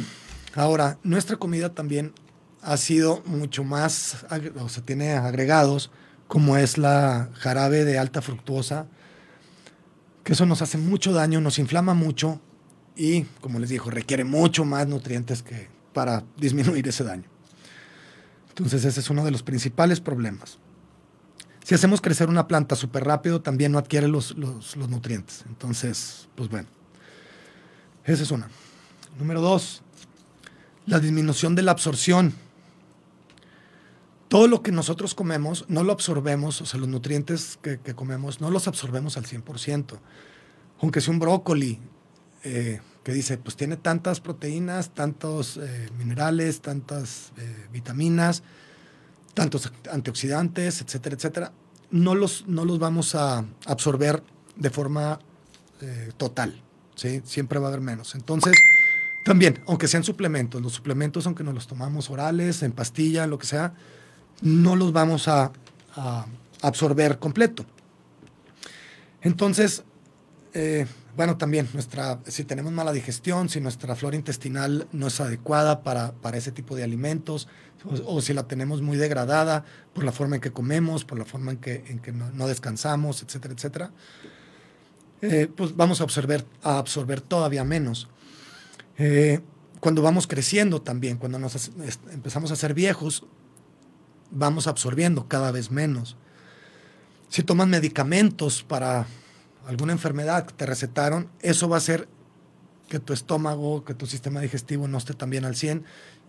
ahora, 0.54 0.99
nuestra 1.02 1.37
comida 1.37 1.75
también 1.75 2.12
ha 2.62 2.76
sido 2.76 3.23
mucho 3.26 3.64
más, 3.64 4.25
o 4.59 4.69
sea, 4.69 4.83
tiene 4.85 5.12
agregados 5.12 5.90
como 6.30 6.57
es 6.57 6.78
la 6.78 7.28
jarabe 7.35 7.85
de 7.85 7.99
alta 7.99 8.23
fructuosa, 8.23 8.87
que 10.23 10.35
eso 10.35 10.47
nos 10.47 10.62
hace 10.62 10.78
mucho 10.78 11.12
daño, 11.12 11.40
nos 11.40 11.59
inflama 11.59 11.92
mucho 11.92 12.40
y, 12.95 13.23
como 13.40 13.59
les 13.59 13.71
digo, 13.71 13.90
requiere 13.90 14.23
mucho 14.23 14.64
más 14.64 14.87
nutrientes 14.87 15.42
que 15.42 15.69
para 15.92 16.23
disminuir 16.37 16.87
ese 16.87 17.02
daño. 17.02 17.28
Entonces 18.50 18.85
ese 18.85 19.00
es 19.00 19.11
uno 19.11 19.25
de 19.25 19.33
los 19.33 19.42
principales 19.42 20.00
problemas. 20.00 20.60
Si 21.64 21.75
hacemos 21.75 22.00
crecer 22.00 22.29
una 22.29 22.49
planta 22.49 22.75
súper 22.75 23.05
rápido, 23.05 23.43
también 23.43 23.73
no 23.73 23.79
adquiere 23.79 24.09
los, 24.09 24.37
los, 24.37 24.76
nutrientes. 24.88 25.45
Entonces, 25.49 26.29
pues 26.35 26.49
bueno, 26.49 26.69
esa 28.05 28.23
es 28.23 28.31
una. 28.31 28.49
Número 29.19 29.40
dos, 29.40 29.83
la 30.87 30.99
disminución 30.99 31.55
de 31.55 31.62
la 31.62 31.73
absorción 31.73 32.35
todo 34.31 34.47
lo 34.47 34.62
que 34.62 34.71
nosotros 34.71 35.17
comemos 35.17 35.64
no 35.67 35.83
lo 35.83 35.90
absorbemos, 35.90 36.62
o 36.62 36.64
sea, 36.64 36.79
los 36.79 36.88
nutrientes 36.88 37.59
que, 37.61 37.79
comemos 37.97 38.40
no 38.40 38.49
los 38.49 38.69
absorbemos 38.69 39.17
al 39.17 39.25
100%. 39.25 39.99
Aunque 40.81 41.00
sea 41.00 41.12
un 41.12 41.19
brócoli 41.19 41.81
eh, 42.45 42.81
que 43.02 43.12
dice, 43.12 43.38
pues 43.38 43.57
tiene 43.57 43.76
tantas 43.76 44.21
proteínas, 44.21 44.95
tantos 44.95 45.57
eh, 45.57 45.88
minerales, 45.99 46.61
tantas 46.61 47.33
eh, 47.38 47.67
vitaminas, 47.73 48.45
tantos 49.34 49.72
antioxidantes, 49.90 50.80
etcétera, 50.82 51.16
etcétera, 51.16 51.52
no 51.90 52.14
los, 52.14 52.46
no 52.46 52.64
los 52.64 52.78
vamos 52.78 53.14
a 53.14 53.44
absorber 53.66 54.22
de 54.56 54.70
forma 54.70 55.18
total, 56.18 56.60
¿sí? 56.94 57.22
Siempre 57.25 57.58
va 57.58 57.66
a 57.66 57.68
haber 57.68 57.80
menos. 57.80 58.14
Entonces, 58.14 58.54
también, 59.25 59.62
aunque 59.66 59.87
sean 59.87 60.02
suplementos, 60.02 60.62
los 60.62 60.72
suplementos, 60.72 61.26
aunque 61.26 61.44
nos 61.44 61.54
los 61.54 61.66
tomamos 61.66 62.10
orales, 62.10 62.62
en 62.62 62.72
pastilla, 62.72 63.26
lo 63.26 63.38
que 63.38 63.46
sea, 63.46 63.75
no 64.40 64.76
los 64.76 64.92
vamos 64.92 65.28
a, 65.28 65.52
absorber 66.62 67.18
completo. 67.18 67.64
Entonces, 69.22 69.82
eh, 70.54 70.87
bueno, 71.17 71.37
también 71.37 71.69
nuestra, 71.73 72.21
si 72.26 72.45
tenemos 72.45 72.73
mala 72.73 72.93
digestión, 72.93 73.49
si 73.49 73.61
nuestra 73.61 73.95
flora 73.97 74.17
intestinal 74.17 74.87
no 74.93 75.09
es 75.09 75.21
adecuada 75.21 75.83
para, 75.83 76.12
ese 76.35 76.52
tipo 76.52 76.76
de 76.76 76.85
alimentos, 76.85 77.49
o, 78.05 78.21
si 78.21 78.35
la 78.35 78.47
tenemos 78.47 78.83
muy 78.83 78.97
degradada 78.97 79.64
por 79.95 80.05
la 80.05 80.12
forma 80.12 80.37
en 80.37 80.43
que 80.43 80.52
comemos, 80.52 81.05
por 81.05 81.19
la 81.19 81.25
forma 81.25 81.52
en 81.52 81.59
que, 81.59 81.85
en 81.88 81.99
que 81.99 82.12
no, 82.12 82.47
descansamos, 82.47 83.23
etcétera, 83.23 83.55
etcétera, 83.55 83.90
eh, 85.23 85.49
pues 85.55 85.76
vamos 85.76 86.00
a 86.00 86.05
absorber, 86.05 86.45
a 86.62 86.79
absorber 86.79 87.21
todavía 87.21 87.64
menos. 87.64 88.09
Eh, 88.99 89.40
cuando 89.81 90.02
vamos 90.02 90.26
creciendo 90.26 90.83
también, 90.83 91.17
cuando 91.17 91.38
nos 91.38 91.71
empezamos 92.12 92.50
a 92.50 92.57
ser 92.57 92.75
viejos, 92.75 93.25
vamos 94.31 94.67
absorbiendo 94.67 95.26
cada 95.26 95.50
vez 95.50 95.71
menos. 95.71 96.17
Si 97.29 97.43
tomas 97.43 97.69
medicamentos 97.69 98.62
para 98.62 99.07
alguna 99.67 99.93
enfermedad 99.93 100.47
que 100.47 100.55
te 100.55 100.67
recetaron, 100.67 101.29
eso 101.40 101.69
va 101.69 101.76
a 101.76 101.79
hacer 101.79 102.09
que 102.88 102.99
tu 102.99 103.12
estómago, 103.12 103.85
que 103.85 103.95
tu 103.95 104.07
sistema 104.07 104.40
digestivo 104.40 104.88
no 104.88 104.99
esté 104.99 105.14
tan 105.14 105.31
bien 105.31 105.45
al 105.45 105.57
100 105.57 105.85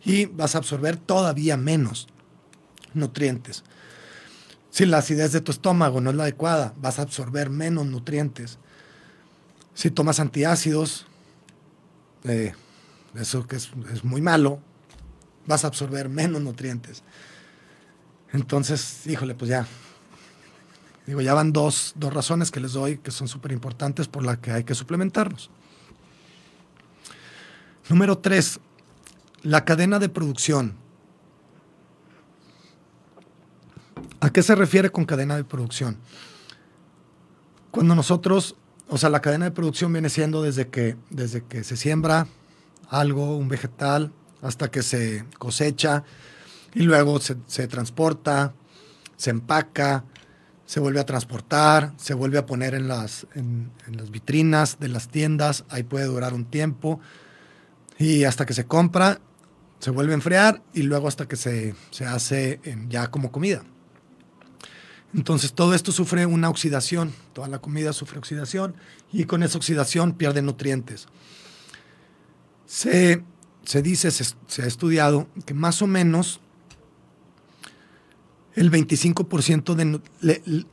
y 0.05 0.25
vas 0.25 0.55
a 0.55 0.59
absorber 0.59 0.97
todavía 0.97 1.57
menos 1.57 2.07
nutrientes. 2.93 3.63
Si 4.69 4.85
la 4.85 4.99
acidez 4.99 5.31
de 5.31 5.41
tu 5.41 5.51
estómago 5.51 6.01
no 6.01 6.11
es 6.11 6.15
la 6.15 6.23
adecuada, 6.23 6.73
vas 6.77 6.99
a 6.99 7.01
absorber 7.01 7.49
menos 7.49 7.85
nutrientes. 7.87 8.59
Si 9.73 9.91
tomas 9.91 10.19
antiácidos, 10.19 11.07
eh, 12.23 12.53
eso 13.15 13.47
que 13.47 13.55
es, 13.55 13.71
es 13.93 14.03
muy 14.03 14.21
malo, 14.21 14.59
vas 15.47 15.65
a 15.65 15.67
absorber 15.67 16.09
menos 16.09 16.41
nutrientes. 16.41 17.03
Entonces, 18.31 19.07
híjole, 19.07 19.35
pues 19.35 19.49
ya. 19.49 19.67
Digo, 21.05 21.21
ya 21.21 21.33
van 21.33 21.51
dos, 21.51 21.93
dos 21.95 22.13
razones 22.13 22.51
que 22.51 22.59
les 22.59 22.73
doy 22.73 22.97
que 22.97 23.11
son 23.11 23.27
súper 23.27 23.51
importantes 23.51 24.07
por 24.07 24.23
las 24.23 24.37
que 24.37 24.51
hay 24.51 24.63
que 24.63 24.75
suplementarnos. 24.75 25.49
Número 27.89 28.17
tres, 28.17 28.59
la 29.41 29.65
cadena 29.65 29.99
de 29.99 30.09
producción. 30.09 30.75
¿A 34.19 34.29
qué 34.29 34.43
se 34.43 34.53
refiere 34.53 34.91
con 34.91 35.05
cadena 35.05 35.35
de 35.35 35.43
producción? 35.43 35.97
Cuando 37.71 37.95
nosotros, 37.95 38.55
o 38.87 38.97
sea, 38.97 39.09
la 39.09 39.21
cadena 39.21 39.45
de 39.45 39.51
producción 39.51 39.91
viene 39.91 40.09
siendo 40.09 40.43
desde 40.43 40.67
que, 40.67 40.95
desde 41.09 41.43
que 41.43 41.63
se 41.63 41.75
siembra 41.75 42.27
algo, 42.87 43.35
un 43.37 43.47
vegetal, 43.47 44.13
hasta 44.41 44.69
que 44.69 44.83
se 44.83 45.25
cosecha 45.39 46.03
y 46.73 46.83
luego 46.83 47.19
se, 47.19 47.37
se 47.47 47.67
transporta, 47.67 48.53
se 49.15 49.31
empaca, 49.31 50.05
se 50.71 50.79
vuelve 50.79 51.01
a 51.01 51.05
transportar, 51.05 51.91
se 51.97 52.13
vuelve 52.13 52.37
a 52.37 52.45
poner 52.45 52.75
en 52.75 52.87
las, 52.87 53.27
en, 53.35 53.73
las 53.91 54.09
vitrinas 54.09 54.79
de 54.79 54.87
las 54.87 55.09
tiendas, 55.09 55.65
ahí 55.67 55.83
puede 55.83 56.05
durar 56.05 56.33
un 56.33 56.45
tiempo 56.45 57.01
y 57.99 58.23
hasta 58.23 58.45
que 58.45 58.53
se 58.53 58.63
compra, 58.63 59.19
se 59.79 59.91
vuelve 59.91 60.13
a 60.13 60.15
enfriar 60.15 60.63
y 60.73 60.83
luego 60.83 61.09
hasta 61.09 61.27
que 61.27 61.35
se, 61.35 61.75
se 61.89 62.05
hace 62.05 62.61
ya 62.87 63.11
como 63.11 63.33
comida. 63.33 63.65
Entonces 65.13 65.51
todo 65.51 65.73
esto 65.73 65.91
sufre 65.91 66.25
una 66.25 66.47
oxidación, 66.47 67.11
toda 67.33 67.49
la 67.49 67.59
comida 67.59 67.91
sufre 67.91 68.19
oxidación 68.19 68.73
y 69.11 69.25
con 69.25 69.43
esa 69.43 69.57
oxidación 69.57 70.13
pierde 70.13 70.41
nutrientes. 70.41 71.07
Se, 72.65 73.25
se 73.65 73.81
dice, 73.81 74.09
se, 74.09 74.23
se 74.47 74.61
ha 74.61 74.67
estudiado 74.67 75.27
que 75.45 75.53
más 75.53 75.81
o 75.81 75.87
menos 75.87 76.39
el 78.55 78.71
25% 78.71 79.75
de... 79.75 80.01
Le, 80.21 80.65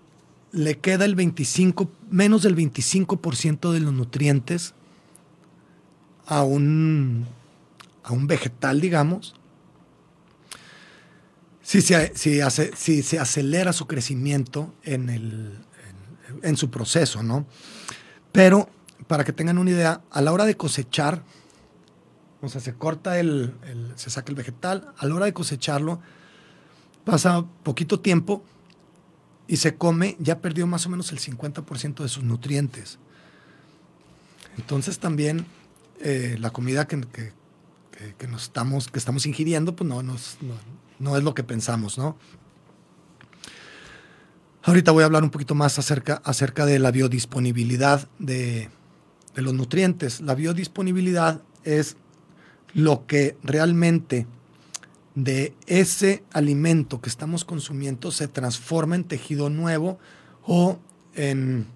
le, 0.50 0.78
queda 0.78 1.04
el 1.04 1.14
25, 1.14 1.90
menos 2.10 2.42
del 2.42 2.56
25% 2.56 3.72
de 3.72 3.80
los 3.80 3.92
nutrientes 3.92 4.74
a 6.26 6.42
un, 6.42 7.26
a 8.02 8.12
un 8.12 8.26
vegetal, 8.26 8.80
digamos, 8.80 9.34
si 11.68 11.82
se, 11.82 12.42
hace, 12.42 12.74
se 12.74 13.18
acelera 13.18 13.74
su 13.74 13.86
crecimiento 13.86 14.74
en, 14.84 15.10
el, 15.10 15.58
en, 16.42 16.56
su 16.56 16.70
proceso, 16.70 17.22
¿no? 17.22 17.44
Pero, 18.32 18.70
para 19.06 19.22
que 19.22 19.34
tengan 19.34 19.58
una 19.58 19.70
idea, 19.70 20.00
a 20.10 20.22
la 20.22 20.32
hora 20.32 20.46
de 20.46 20.56
cosechar, 20.56 21.22
o 22.40 22.48
sea, 22.48 22.62
se 22.62 22.72
corta 22.72 23.20
el 23.20 23.52
se 23.96 24.08
saca 24.08 24.30
el 24.30 24.36
vegetal, 24.36 24.94
a 24.96 25.06
la 25.06 25.14
hora 25.14 25.26
de 25.26 25.34
cosecharlo, 25.34 26.00
pasa 27.08 27.42
poquito 27.62 28.00
tiempo 28.00 28.44
y 29.46 29.56
se 29.56 29.76
come, 29.76 30.14
ya 30.20 30.40
perdió 30.40 30.66
más 30.66 30.84
o 30.84 30.90
menos 30.90 31.10
el 31.10 31.18
50% 31.18 32.02
de 32.02 32.08
sus 32.10 32.22
nutrientes. 32.22 32.98
Entonces 34.58 34.98
también 34.98 35.46
eh, 36.02 36.36
la 36.38 36.50
comida 36.50 36.86
que, 36.86 36.98
nos 38.28 38.42
estamos, 38.42 38.88
que 38.88 38.98
estamos 38.98 39.24
ingiriendo, 39.24 39.74
pues 39.74 39.88
no, 39.88 40.02
no, 40.02 41.16
es 41.16 41.24
lo 41.24 41.34
que 41.34 41.44
pensamos, 41.44 41.96
¿no? 41.96 42.18
Ahorita 44.64 44.92
voy 44.92 45.02
a 45.02 45.06
hablar 45.06 45.24
un 45.24 45.30
poquito 45.30 45.54
más 45.54 45.78
acerca, 45.78 46.20
acerca 46.24 46.66
de 46.66 46.78
la 46.78 46.90
biodisponibilidad 46.90 48.06
de, 48.18 48.68
de 49.34 49.42
los 49.42 49.54
nutrientes. 49.54 50.20
La 50.20 50.34
biodisponibilidad 50.34 51.40
es 51.64 51.96
lo 52.74 53.06
que 53.06 53.38
realmente 53.42 54.26
de 55.24 55.52
ese 55.66 56.22
alimento 56.32 57.00
que 57.00 57.08
estamos 57.08 57.44
consumiendo 57.44 58.12
se 58.12 58.28
transforma 58.28 58.94
en 58.94 59.02
tejido 59.02 59.50
nuevo 59.50 59.98
o 60.46 60.78
en, 61.14 61.66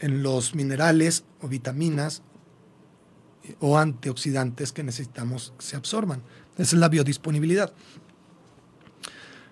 los 0.00 0.54
minerales 0.54 1.24
o 1.42 1.48
vitaminas 1.48 2.22
o 3.60 3.76
antioxidantes 3.76 4.72
que 4.72 4.84
necesitamos 4.84 5.52
que 5.58 5.66
se 5.66 5.76
absorban. 5.76 6.22
Esa 6.56 6.76
es 6.76 6.80
la 6.80 6.88
biodisponibilidad. 6.88 7.74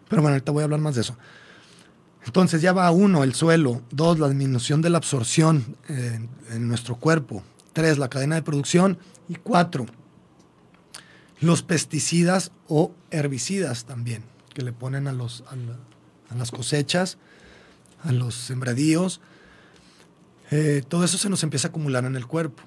Pero 0.08 0.22
bueno, 0.22 0.34
ahorita 0.34 0.52
voy 0.52 0.62
a 0.62 0.64
hablar 0.64 0.80
más 0.80 0.94
de 0.94 1.02
eso. 1.02 1.18
Entonces 2.24 2.62
ya 2.62 2.72
va 2.72 2.90
uno, 2.90 3.22
el 3.22 3.34
suelo, 3.34 3.82
dos, 3.90 4.18
la 4.18 4.28
disminución 4.28 4.80
de 4.80 4.90
la 4.90 4.98
absorción 4.98 5.76
en, 5.88 6.30
en 6.50 6.68
nuestro 6.68 6.96
cuerpo, 6.96 7.42
tres, 7.74 7.98
la 7.98 8.08
cadena 8.08 8.36
de 8.36 8.42
producción 8.42 8.98
y 9.28 9.34
cuatro, 9.34 9.86
los 11.40 11.62
pesticidas 11.62 12.52
o 12.68 12.92
herbicidas 13.10 13.84
también 13.84 14.22
que 14.54 14.62
le 14.62 14.72
ponen 14.72 15.06
a, 15.06 15.12
los, 15.12 15.44
a, 16.30 16.34
las 16.34 16.50
cosechas, 16.50 17.18
a 18.02 18.12
los 18.12 18.34
sembradíos. 18.34 19.20
Eh, 20.50 20.82
todo 20.88 21.04
eso 21.04 21.18
se 21.18 21.28
nos 21.28 21.42
empieza 21.42 21.68
a 21.68 21.70
acumular 21.70 22.06
en 22.06 22.16
el 22.16 22.26
cuerpo 22.26 22.62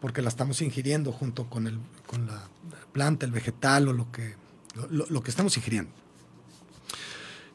porque 0.00 0.20
la 0.20 0.28
estamos 0.28 0.60
ingiriendo 0.60 1.12
junto 1.12 1.48
con, 1.48 1.66
el, 1.66 1.78
con 2.06 2.26
la 2.26 2.48
planta, 2.92 3.24
el 3.24 3.32
vegetal 3.32 3.88
o 3.88 3.92
lo 3.94 4.12
que, 4.12 4.34
lo, 4.90 5.22
que 5.22 5.30
estamos 5.30 5.56
ingiriendo. 5.56 5.90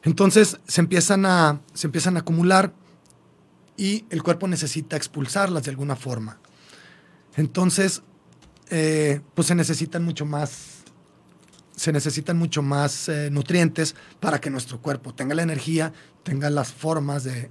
Entonces 0.02 0.58
se 0.66 0.80
empiezan, 0.80 1.24
a, 1.24 1.60
se 1.72 1.86
empiezan 1.86 2.16
a 2.16 2.20
acumular 2.20 2.74
y 3.76 4.04
el 4.10 4.22
cuerpo 4.24 4.48
necesita 4.48 4.96
expulsarlas 4.96 5.62
de 5.62 5.70
alguna 5.70 5.94
forma. 5.94 6.40
Entonces 7.36 8.02
eh, 8.70 9.20
pues 9.34 9.48
se 9.48 9.54
necesitan 9.54 10.04
mucho 10.04 10.24
más 10.24 10.78
se 11.76 11.92
necesitan 11.92 12.36
mucho 12.36 12.62
más 12.62 13.08
eh, 13.08 13.28
nutrientes 13.30 13.96
para 14.20 14.40
que 14.40 14.50
nuestro 14.50 14.80
cuerpo 14.80 15.14
tenga 15.14 15.34
la 15.34 15.42
energía, 15.42 15.92
tenga 16.22 16.48
las 16.48 16.70
formas 16.70 17.24
de, 17.24 17.50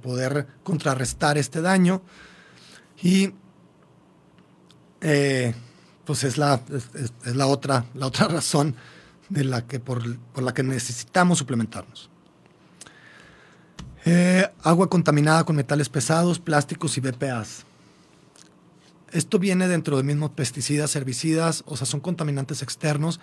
poder 0.00 0.46
contrarrestar 0.62 1.36
este 1.36 1.60
daño. 1.60 2.00
Y 3.02 3.34
eh, 5.00 5.54
pues 6.04 6.24
es 6.24 6.38
la, 6.38 6.62
es, 6.72 7.36
la, 7.36 7.46
otra, 7.46 7.84
la 7.94 8.06
otra 8.06 8.28
razón 8.28 8.74
de 9.28 9.44
la 9.44 9.66
que, 9.66 9.80
por, 9.80 10.02
la 10.40 10.54
que 10.54 10.62
necesitamos 10.62 11.38
suplementarnos. 11.38 12.08
agua 14.62 14.88
contaminada 14.88 15.44
con 15.44 15.56
metales 15.56 15.90
pesados, 15.90 16.38
plásticos 16.38 16.96
y 16.96 17.00
BPAs. 17.00 17.67
Esto 19.12 19.38
viene 19.38 19.68
dentro 19.68 19.96
de 19.96 20.02
mismos 20.02 20.30
pesticidas, 20.30 20.94
herbicidas, 20.96 21.64
o 21.66 21.76
sea, 21.76 21.86
son 21.86 22.00
contaminantes 22.00 22.62
externos 22.62 23.20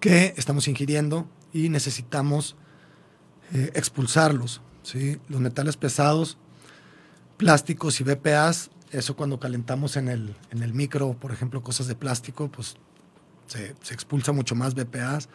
que 0.00 0.34
estamos 0.36 0.68
ingiriendo 0.68 1.28
y 1.52 1.68
necesitamos 1.68 2.56
eh, 3.52 3.70
expulsarlos. 3.74 4.60
¿sí? 4.82 5.18
Los 5.28 5.40
metales 5.40 5.76
pesados, 5.76 6.38
plásticos 7.36 8.00
y 8.00 8.04
BPAs, 8.04 8.70
eso 8.90 9.16
cuando 9.16 9.38
calentamos 9.38 9.96
en 9.96 10.08
el, 10.08 10.34
en 10.50 10.62
el 10.62 10.74
micro, 10.74 11.14
por 11.14 11.32
ejemplo, 11.32 11.62
cosas 11.62 11.86
de 11.86 11.94
plástico, 11.94 12.50
pues 12.50 12.76
se, 13.46 13.74
expulsa 13.92 14.32
mucho 14.32 14.54
más 14.54 14.74
BPAs. 14.74 15.28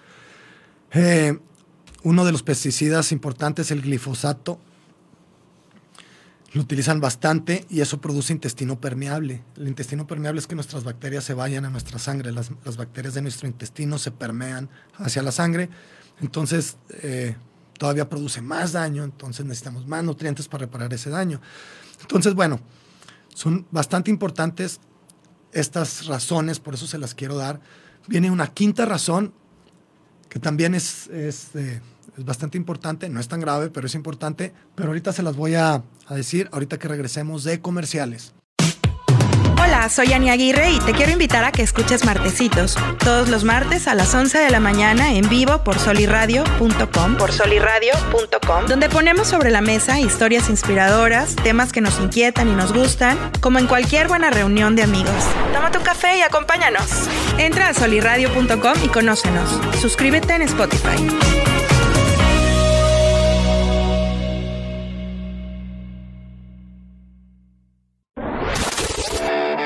Eh, 0.91 1.37
uno 2.03 2.25
de 2.25 2.31
los 2.31 2.43
pesticidas 2.43 3.11
importantes 3.11 3.67
es 3.67 3.71
el 3.71 3.81
glifosato, 3.81 4.59
lo 6.53 6.61
utilizan 6.61 7.01
bastante 7.01 7.65
y 7.69 7.81
eso 7.81 7.99
produce 7.99 8.31
intestino 8.31 8.79
permeable. 8.79 9.43
El 9.57 9.67
intestino 9.67 10.05
permeable 10.05 10.39
es 10.39 10.45
que 10.45 10.53
nuestras 10.53 10.83
bacterias 10.83 11.23
se 11.23 11.33
vayan 11.33 11.65
a 11.65 11.69
nuestra 11.71 11.97
sangre, 11.97 12.31
las, 12.31 12.51
bacterias 12.77 13.15
de 13.15 13.23
nuestro 13.23 13.47
intestino 13.47 13.97
se 13.97 14.11
permean 14.11 14.69
hacia 14.97 15.23
la 15.23 15.31
sangre, 15.31 15.69
entonces 16.21 16.77
eh, 17.01 17.35
todavía 17.79 18.07
produce 18.07 18.41
más 18.41 18.71
daño, 18.71 19.03
entonces 19.03 19.45
necesitamos 19.47 19.87
más 19.87 20.03
nutrientes 20.03 20.47
para 20.47 20.65
reparar 20.65 20.93
ese 20.93 21.09
daño. 21.09 21.41
Entonces, 22.01 22.35
bueno, 22.35 22.59
son 23.33 23.65
bastante 23.71 24.11
importantes 24.11 24.79
estas 25.53 26.05
razones, 26.05 26.59
por 26.59 26.75
eso 26.75 26.85
se 26.85 26.99
las 26.99 27.15
quiero 27.15 27.35
dar. 27.35 27.61
Viene 28.07 28.29
una 28.29 28.47
quinta 28.47 28.85
razón 28.85 29.33
que 30.29 30.37
también 30.39 30.75
es, 30.75 31.07
es 31.07 31.55
eh, 31.55 31.81
es 32.17 32.25
bastante 32.25 32.57
importante, 32.57 33.09
no 33.09 33.19
es 33.19 33.27
tan 33.27 33.39
grave, 33.39 33.69
pero 33.69 33.87
es 33.87 33.95
importante. 33.95 34.53
Pero 34.75 34.89
ahorita 34.89 35.13
se 35.13 35.23
las 35.23 35.35
voy 35.35 35.55
a, 35.55 35.83
decir, 36.09 36.49
ahorita 36.51 36.77
que 36.77 36.87
regresemos 36.87 37.43
de 37.43 37.59
comerciales. 37.59 38.33
Hola, 39.61 39.87
soy 39.87 40.11
Ani 40.11 40.29
Aguirre 40.29 40.71
y 40.71 40.79
te 40.79 40.91
quiero 40.91 41.11
invitar 41.11 41.45
a 41.45 41.51
que 41.51 41.61
escuches 41.61 42.03
Martecitos, 42.03 42.75
todos 42.99 43.29
los 43.29 43.43
martes 43.43 43.87
a 43.87 43.95
las 43.95 44.13
11 44.13 44.37
de 44.37 44.49
la 44.51 44.59
mañana 44.59 45.13
en 45.13 45.29
vivo 45.29 45.63
por 45.63 45.79
soliradio.com, 45.79 47.15
por 47.17 47.31
soliradio.com, 47.31 48.65
donde 48.67 48.89
ponemos 48.89 49.27
sobre 49.27 49.51
la 49.51 49.61
mesa 49.61 49.99
historias 49.99 50.49
inspiradoras, 50.49 51.35
temas 51.37 51.71
que 51.71 51.81
nos 51.81 51.99
inquietan 51.99 52.49
y 52.49 52.55
nos 52.55 52.73
gustan, 52.73 53.17
como 53.39 53.57
en 53.57 53.67
cualquier 53.67 54.09
buena 54.09 54.31
reunión 54.31 54.75
de 54.75 54.83
amigos. 54.83 55.23
Toma 55.53 55.71
tu 55.71 55.79
café 55.81 56.17
y 56.17 56.21
acompáñanos. 56.21 57.07
Entra 57.37 57.69
a 57.69 57.73
soliradio.com 57.73 58.73
y 58.83 58.87
conócenos. 58.89 59.49
Suscríbete 59.79 60.33
en 60.33 60.41
Spotify. 60.41 61.52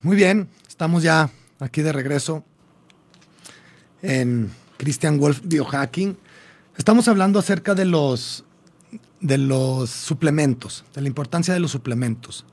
Muy 0.00 0.14
bien, 0.14 0.48
estamos 0.68 1.02
ya 1.02 1.28
aquí 1.58 1.82
de 1.82 1.92
regreso 1.92 2.44
en 4.00 4.48
Christian 4.76 5.18
Wolf 5.18 5.40
Biohacking. 5.42 6.16
Estamos 6.76 7.08
hablando 7.08 7.40
acerca 7.40 7.74
de 7.74 7.84
los, 7.84 8.44
de 9.20 9.38
los 9.38 9.90
suplementos, 9.90 10.84
de 10.94 11.00
la 11.00 11.08
importancia 11.08 11.52
de 11.52 11.58
los 11.58 11.72
suplementos, 11.72 12.44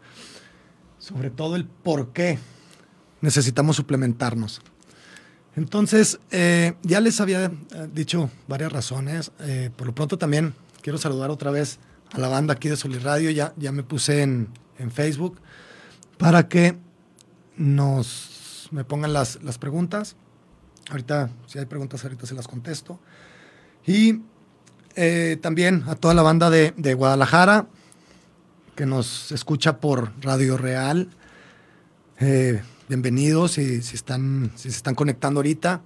sobre 0.98 1.30
todo 1.30 1.56
el 1.56 1.66
por 1.66 2.14
qué 2.14 2.40
necesitamos 3.22 3.76
suplementarnos. 3.76 4.64
Entonces, 5.56 6.20
eh, 6.32 6.74
ya 6.82 7.00
les 7.00 7.22
había 7.22 7.46
eh, 7.46 7.52
dicho 7.94 8.32
varias 8.48 8.72
razones. 8.72 9.32
Eh, 9.42 9.70
por 9.78 9.86
lo 9.86 9.94
pronto 9.94 10.18
también 10.18 10.56
quiero 10.82 10.98
saludar 10.98 11.30
otra 11.30 11.52
vez 11.52 11.78
a 12.12 12.18
la 12.20 12.28
banda 12.28 12.56
aquí 12.56 12.70
de 12.70 12.76
Solid 12.76 13.04
Radio. 13.04 13.30
Ya, 13.30 13.54
ya 13.56 13.72
me 13.72 13.84
puse 13.84 14.24
en, 14.24 14.50
en 14.80 14.90
Facebook 14.90 15.40
para 16.18 16.50
que 16.50 16.84
nos 17.58 18.36
me 18.72 18.84
pongan 18.84 19.14
las, 19.14 19.42
las 19.44 19.58
preguntas. 19.58 20.16
Ahorita, 20.90 21.30
si 21.48 21.60
hay 21.60 21.66
preguntas, 21.66 22.04
ahorita 22.04 22.26
se 22.26 22.36
las 22.36 22.48
contesto. 22.48 23.00
Y 23.86 24.22
eh, 24.96 25.38
también 25.42 25.84
a 25.88 25.96
toda 25.96 26.14
la 26.14 26.22
banda 26.22 26.50
de, 26.50 26.74
de, 26.78 26.94
Guadalajara 26.94 27.68
que 28.76 28.86
nos 28.86 29.32
escucha 29.32 29.80
por 29.80 30.12
Radio 30.22 30.58
Real. 30.58 31.10
Eh, 32.20 32.62
bienvenidos 32.88 33.54
si, 33.54 33.82
si, 33.82 33.96
están, 33.96 34.52
si 34.56 34.70
se 34.70 34.78
están 34.78 34.96
conectando 34.96 35.40
ahorita. 35.40 35.82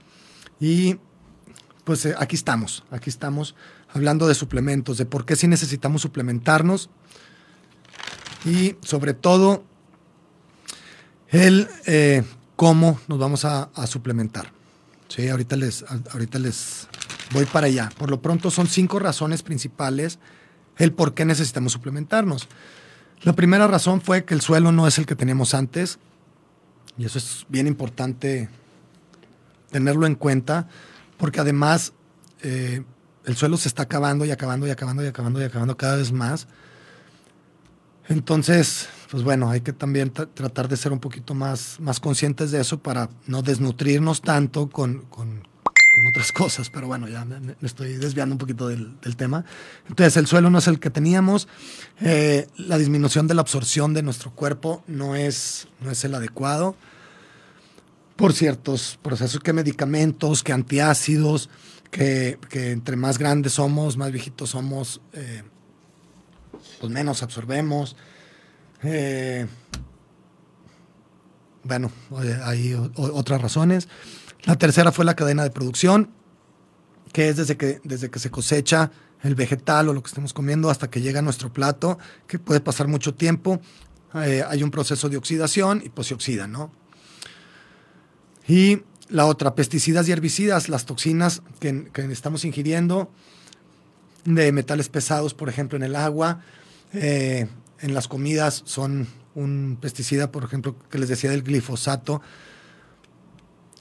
Y 0.59 0.97
pues 1.83 2.05
eh, 2.05 2.15
aquí 2.17 2.35
estamos, 2.35 2.83
aquí 2.91 3.09
estamos 3.09 3.55
hablando 3.93 4.27
de 4.27 4.35
suplementos, 4.35 4.97
de 4.97 5.05
por 5.05 5.25
qué 5.25 5.35
sí 5.35 5.47
necesitamos 5.47 6.01
suplementarnos. 6.01 6.89
Y 8.45 8.75
sobre 8.81 9.13
todo 9.13 9.63
el 11.31 11.67
eh, 11.85 12.23
cómo 12.55 12.99
nos 13.07 13.19
vamos 13.19 13.45
a, 13.45 13.69
a, 13.73 13.87
suplementar. 13.87 14.51
Sí, 15.07 15.27
ahorita 15.27 15.55
les, 15.55 15.85
ahorita 16.11 16.39
les 16.39 16.87
voy 17.31 17.45
para 17.45 17.67
allá. 17.67 17.89
Por 17.97 18.09
lo 18.09 18.21
pronto 18.21 18.51
son 18.51 18.67
cinco 18.67 18.99
razones 18.99 19.43
principales 19.43 20.19
el 20.79 20.93
por 20.93 21.13
qué 21.13 21.25
necesitamos 21.25 21.73
suplementarnos. 21.73 22.47
La 23.21 23.33
primera 23.33 23.67
razón 23.67 24.01
fue 24.01 24.23
que 24.23 24.33
el 24.33 24.41
suelo 24.41 24.71
no 24.71 24.87
es 24.87 24.97
el 24.97 25.05
que 25.05 25.15
teníamos 25.15 25.53
antes, 25.53 25.99
y 26.97 27.05
eso 27.05 27.17
es 27.17 27.45
bien 27.49 27.67
importante 27.67 28.49
tenerlo 29.69 30.07
en 30.07 30.15
cuenta, 30.15 30.67
porque 31.17 31.41
además 31.41 31.93
eh, 32.41 32.83
el 33.25 33.35
suelo 33.35 33.57
se 33.57 33.67
está 33.67 33.83
acabando 33.83 34.25
y 34.25 34.31
acabando 34.31 34.67
y 34.67 34.71
acabando 34.71 35.03
y 35.03 35.07
acabando 35.07 35.41
y 35.41 35.43
acabando 35.43 35.77
cada 35.77 35.97
vez 35.97 36.13
más. 36.13 36.47
Entonces, 38.07 38.87
pues 39.09 39.23
bueno, 39.23 39.49
hay 39.49 39.61
que 39.61 39.73
también 39.73 40.11
tratar 40.11 40.67
de 40.67 40.77
ser 40.77 40.91
un 40.91 40.99
poquito 40.99 41.33
más, 41.33 41.79
más 41.79 41.99
conscientes 41.99 42.51
de 42.51 42.61
eso 42.61 42.79
para 42.79 43.09
no 43.25 43.41
desnutrirnos 43.41 44.21
tanto 44.21 44.69
con, 44.69 44.99
con, 45.09 45.47
otras 46.11 46.31
cosas, 46.33 46.69
pero 46.69 46.87
bueno, 46.87 47.07
ya 47.07 47.25
me, 47.25 47.55
estoy 47.61 47.93
desviando 47.93 48.35
un 48.35 48.39
poquito 48.39 48.67
del, 48.67 48.99
del, 49.01 49.15
tema. 49.15 49.45
Entonces, 49.87 50.15
el 50.17 50.27
suelo 50.27 50.49
no 50.49 50.59
es 50.59 50.67
el 50.67 50.79
que 50.79 50.91
teníamos, 50.91 51.47
eh, 52.01 52.47
la 52.55 52.77
disminución 52.77 53.27
de 53.27 53.33
la 53.33 53.41
absorción 53.41 53.93
de 53.93 54.03
nuestro 54.03 54.31
cuerpo 54.31 54.83
no 54.87 55.15
es, 55.15 55.67
no 55.81 55.89
es 55.89 56.03
el 56.03 56.13
adecuado 56.13 56.75
por 58.15 58.33
ciertos 58.33 58.99
procesos, 59.01 59.41
que 59.41 59.53
medicamentos, 59.53 60.43
que 60.43 60.53
antiácidos, 60.53 61.49
que, 61.89 62.37
que 62.49 62.71
entre 62.71 62.95
más 62.95 63.17
grandes 63.17 63.53
somos, 63.53 63.97
más 63.97 64.11
viejitos 64.11 64.51
somos, 64.51 65.01
eh, 65.13 65.43
pues 66.79 66.91
menos 66.91 67.23
absorbemos. 67.23 67.95
Eh, 68.83 69.47
bueno, 71.63 71.91
hay 72.43 72.75
otras 72.95 73.41
razones. 73.41 73.87
La 74.43 74.57
tercera 74.57 74.91
fue 74.91 75.05
la 75.05 75.15
cadena 75.15 75.43
de 75.43 75.51
producción, 75.51 76.09
que 77.11 77.29
es 77.29 77.37
desde 77.37 77.57
que, 77.57 77.81
desde 77.83 78.09
que 78.09 78.19
se 78.19 78.31
cosecha 78.31 78.91
el 79.21 79.35
vegetal 79.35 79.89
o 79.89 79.93
lo 79.93 80.01
que 80.01 80.07
estemos 80.07 80.33
comiendo 80.33 80.69
hasta 80.69 80.89
que 80.89 81.01
llega 81.01 81.19
a 81.19 81.21
nuestro 81.21 81.51
plato, 81.51 81.97
que 82.27 82.39
puede 82.39 82.61
pasar 82.61 82.87
mucho 82.87 83.13
tiempo. 83.13 83.59
Eh, 84.15 84.43
hay 84.47 84.63
un 84.63 84.71
proceso 84.71 85.09
de 85.09 85.17
oxidación 85.17 85.81
y 85.85 85.89
pues 85.89 86.07
se 86.07 86.13
oxida, 86.13 86.47
¿no? 86.47 86.71
Y 88.47 88.81
la 89.09 89.25
otra, 89.25 89.55
pesticidas 89.55 90.07
y 90.07 90.11
herbicidas, 90.11 90.69
las 90.69 90.85
toxinas 90.85 91.41
que, 91.59 91.89
estamos 92.11 92.45
ingiriendo 92.45 93.11
de 94.25 94.51
metales 94.51 94.89
pesados, 94.89 95.33
por 95.33 95.49
ejemplo, 95.49 95.77
en 95.77 95.83
el 95.83 95.95
agua, 95.95 96.41
eh, 96.93 97.47
en 97.81 97.93
las 97.93 98.07
comidas 98.07 98.61
son 98.65 99.07
un 99.35 99.77
pesticida, 99.79 100.31
por 100.31 100.43
ejemplo, 100.43 100.75
que 100.89 100.97
les 100.97 101.09
decía 101.09 101.31
del 101.31 101.43
glifosato, 101.43 102.21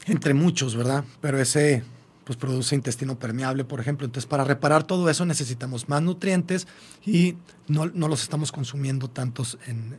entre 0.06 0.34
muchos, 0.34 0.76
¿verdad? 0.76 1.04
Pero 1.20 1.38
ese 1.38 1.84
pues 2.24 2.36
produce 2.36 2.74
intestino 2.74 3.18
permeable, 3.18 3.64
por 3.64 3.80
ejemplo. 3.80 4.04
Entonces, 4.04 4.28
para 4.28 4.44
reparar 4.44 4.84
todo 4.84 5.08
eso 5.08 5.24
necesitamos 5.24 5.88
más 5.88 6.02
nutrientes 6.02 6.66
y 7.06 7.36
no, 7.68 7.86
no 7.86 8.06
los 8.06 8.22
estamos 8.22 8.52
consumiendo 8.52 9.08
tantos 9.08 9.58
en, 9.66 9.98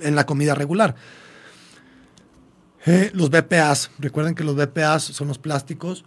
en, 0.00 0.16
la 0.16 0.26
comida 0.26 0.56
regular. 0.56 0.96
Eh, 2.86 3.12
los 3.14 3.30
BPAs, 3.30 3.92
recuerden 4.00 4.34
que 4.34 4.42
los 4.42 4.56
BPAs 4.56 5.04
son 5.04 5.28
los 5.28 5.38
plásticos 5.38 6.04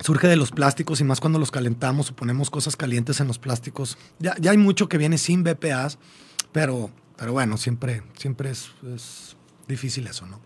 surge 0.00 0.28
de 0.28 0.36
los 0.36 0.50
plásticos 0.50 1.00
y 1.00 1.04
más 1.04 1.20
cuando 1.20 1.38
los 1.38 1.50
calentamos 1.50 2.10
o 2.10 2.16
ponemos 2.16 2.50
cosas 2.50 2.76
calientes 2.76 3.20
en 3.20 3.28
los 3.28 3.38
plásticos. 3.38 3.98
Ya, 4.18 4.34
ya 4.40 4.50
hay 4.50 4.58
mucho 4.58 4.88
que 4.88 4.98
viene 4.98 5.18
sin 5.18 5.44
BPAs, 5.44 5.98
pero, 6.52 6.90
pero 7.16 7.32
bueno, 7.32 7.56
siempre, 7.56 8.02
siempre 8.16 8.50
es, 8.50 8.70
es, 8.94 9.36
difícil 9.68 10.06
eso, 10.06 10.26
¿no? 10.26 10.40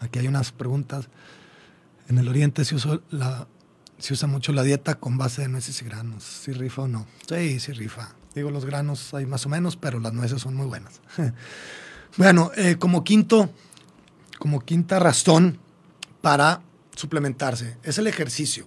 Aquí 0.00 0.18
hay 0.18 0.28
unas 0.28 0.52
preguntas. 0.52 1.08
En 2.08 2.18
el 2.18 2.28
Oriente 2.28 2.64
se, 2.64 2.74
usa 2.74 3.00
la, 3.10 3.48
se 3.98 4.12
usa 4.12 4.28
mucho 4.28 4.52
la 4.52 4.62
dieta 4.62 4.96
con 4.96 5.16
base 5.16 5.42
de 5.42 5.48
nueces 5.48 5.80
y 5.80 5.84
granos. 5.84 6.22
¿Sí 6.24 6.52
rifa 6.52 6.82
o 6.82 6.88
no? 6.88 7.06
Sí, 7.28 7.58
sí 7.58 7.72
rifa. 7.72 8.14
Digo, 8.34 8.50
los 8.50 8.64
granos 8.64 9.12
hay 9.14 9.26
más 9.26 9.46
o 9.46 9.48
menos, 9.48 9.76
pero 9.76 10.00
las 10.00 10.12
nueces 10.12 10.42
son 10.42 10.54
muy 10.54 10.66
buenas. 10.66 11.00
bueno, 12.16 12.50
eh, 12.56 12.76
como 12.78 13.04
quinto, 13.04 13.50
como 14.38 14.60
quinta 14.60 14.98
razón 14.98 15.58
para 16.20 16.62
suplementarse, 16.94 17.76
es 17.82 17.98
el 17.98 18.06
ejercicio. 18.06 18.66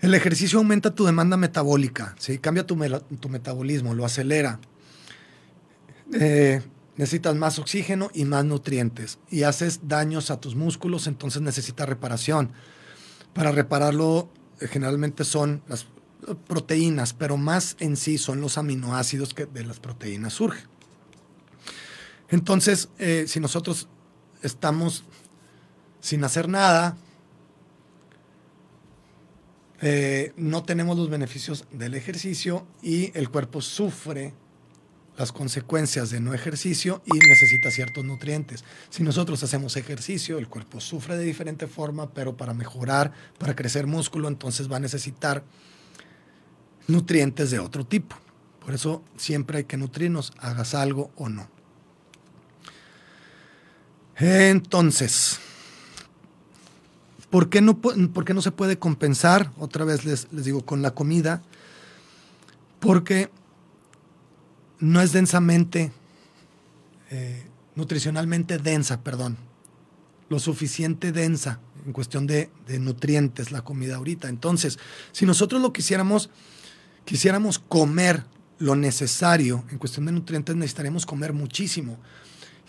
El 0.00 0.14
ejercicio 0.14 0.58
aumenta 0.58 0.94
tu 0.94 1.04
demanda 1.04 1.36
metabólica, 1.36 2.14
cambia 2.40 2.66
tu, 2.66 2.76
tu 3.20 3.28
metabolismo, 3.28 3.94
lo 3.94 4.04
acelera. 4.04 4.60
Eh, 6.12 6.60
necesitas 6.96 7.34
más 7.34 7.58
oxígeno 7.58 8.10
y 8.12 8.24
más 8.24 8.44
nutrientes 8.44 9.18
y 9.30 9.44
haces 9.44 9.80
daños 9.88 10.30
a 10.30 10.40
tus 10.40 10.54
músculos, 10.54 11.06
entonces 11.06 11.40
necesitas 11.40 11.88
reparación. 11.88 12.52
Para 13.32 13.50
repararlo 13.50 14.28
eh, 14.60 14.68
generalmente 14.68 15.24
son 15.24 15.62
las 15.68 15.86
proteínas, 16.46 17.12
pero 17.14 17.36
más 17.36 17.76
en 17.80 17.96
sí 17.96 18.18
son 18.18 18.40
los 18.40 18.58
aminoácidos 18.58 19.34
que 19.34 19.46
de 19.46 19.64
las 19.64 19.80
proteínas 19.80 20.34
surgen. 20.34 20.64
Entonces, 22.28 22.88
eh, 22.98 23.24
si 23.28 23.40
nosotros 23.40 23.88
estamos 24.42 25.04
sin 26.04 26.22
hacer 26.22 26.50
nada, 26.50 26.98
eh, 29.80 30.34
no 30.36 30.62
tenemos 30.62 30.98
los 30.98 31.08
beneficios 31.08 31.64
del 31.72 31.94
ejercicio 31.94 32.66
y 32.82 33.10
el 33.18 33.30
cuerpo 33.30 33.62
sufre 33.62 34.34
las 35.16 35.32
consecuencias 35.32 36.10
de 36.10 36.20
no 36.20 36.34
ejercicio 36.34 37.02
y 37.06 37.26
necesita 37.26 37.70
ciertos 37.70 38.04
nutrientes. 38.04 38.64
Si 38.90 39.02
nosotros 39.02 39.42
hacemos 39.44 39.78
ejercicio, 39.78 40.36
el 40.36 40.46
cuerpo 40.46 40.78
sufre 40.78 41.16
de 41.16 41.24
diferente 41.24 41.66
forma, 41.66 42.12
pero 42.12 42.36
para 42.36 42.52
mejorar, 42.52 43.14
para 43.38 43.56
crecer 43.56 43.86
músculo, 43.86 44.28
entonces 44.28 44.70
va 44.70 44.76
a 44.76 44.80
necesitar 44.80 45.42
nutrientes 46.86 47.50
de 47.50 47.60
otro 47.60 47.86
tipo. 47.86 48.14
Por 48.62 48.74
eso 48.74 49.02
siempre 49.16 49.56
hay 49.56 49.64
que 49.64 49.78
nutrirnos, 49.78 50.34
hagas 50.36 50.74
algo 50.74 51.12
o 51.16 51.30
no. 51.30 51.48
Entonces, 54.18 55.40
¿por 57.34 57.48
qué 57.48 57.60
no, 57.60 57.80
por 57.80 58.24
qué 58.24 58.32
no 58.32 58.42
se 58.42 58.52
puede 58.52 58.78
compensar? 58.78 59.50
Otra 59.58 59.84
vez 59.84 60.04
les, 60.04 60.28
les 60.30 60.44
digo, 60.44 60.64
con 60.64 60.82
la 60.82 60.92
comida. 60.92 61.42
Porque 62.78 63.28
no 64.78 65.00
es 65.00 65.10
densamente, 65.10 65.90
eh, 67.10 67.44
nutricionalmente 67.74 68.58
densa, 68.58 69.02
perdón, 69.02 69.36
lo 70.28 70.38
suficiente 70.38 71.10
densa 71.10 71.58
en 71.84 71.92
cuestión 71.92 72.28
de, 72.28 72.50
de, 72.68 72.78
nutrientes 72.78 73.50
la 73.50 73.62
comida 73.62 73.96
ahorita. 73.96 74.28
Entonces, 74.28 74.78
si 75.10 75.26
nosotros 75.26 75.60
lo 75.60 75.72
quisiéramos, 75.72 76.30
quisiéramos 77.04 77.58
comer 77.58 78.22
lo 78.60 78.76
necesario 78.76 79.64
en 79.72 79.78
cuestión 79.78 80.06
de 80.06 80.12
nutrientes, 80.12 80.54
necesitaríamos 80.54 81.04
comer 81.04 81.32
muchísimo. 81.32 81.98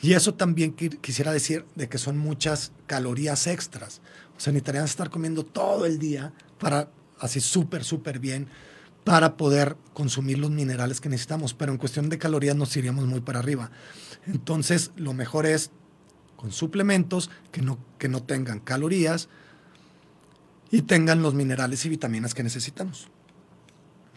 Y 0.06 0.14
eso 0.14 0.36
también 0.36 0.74
quisiera 0.74 1.34
decir 1.34 1.66
de 1.74 1.90
que 1.90 1.98
son 1.98 2.20
muchas 2.20 2.72
calorías 2.86 3.48
extras. 3.48 4.02
O 4.38 4.40
sea, 4.40 4.54
necesitaríamos 4.54 4.92
estar 4.92 5.10
comiendo 5.10 5.44
todo 5.44 5.88
el 5.88 5.98
día 5.98 6.32
para 6.60 6.90
así 7.20 7.42
súper, 7.42 7.84
súper 7.84 8.20
bien 8.20 8.48
para 9.04 9.36
poder 9.36 9.76
consumir 9.96 10.38
los 10.38 10.52
minerales 10.52 11.02
que 11.02 11.10
necesitamos, 11.10 11.56
pero 11.56 11.72
en 11.72 11.80
cuestión 11.80 12.10
de 12.10 12.20
calorías 12.20 12.56
nos 12.56 12.78
iríamos 12.78 13.08
muy 13.08 13.22
para 13.22 13.40
arriba. 13.40 13.72
Entonces, 14.28 14.92
lo 14.96 15.14
mejor 15.14 15.48
es 15.48 15.72
con 16.36 16.52
suplementos 16.52 17.32
que 17.52 17.64
no, 17.64 17.80
que 17.98 18.08
no 18.08 18.22
tengan 18.22 18.60
calorías 18.60 19.28
y 20.70 20.84
tengan 20.84 21.24
los 21.24 21.34
minerales 21.34 21.84
y 21.84 21.90
vitaminas 21.90 22.36
que 22.36 22.44
necesitamos. 22.44 23.08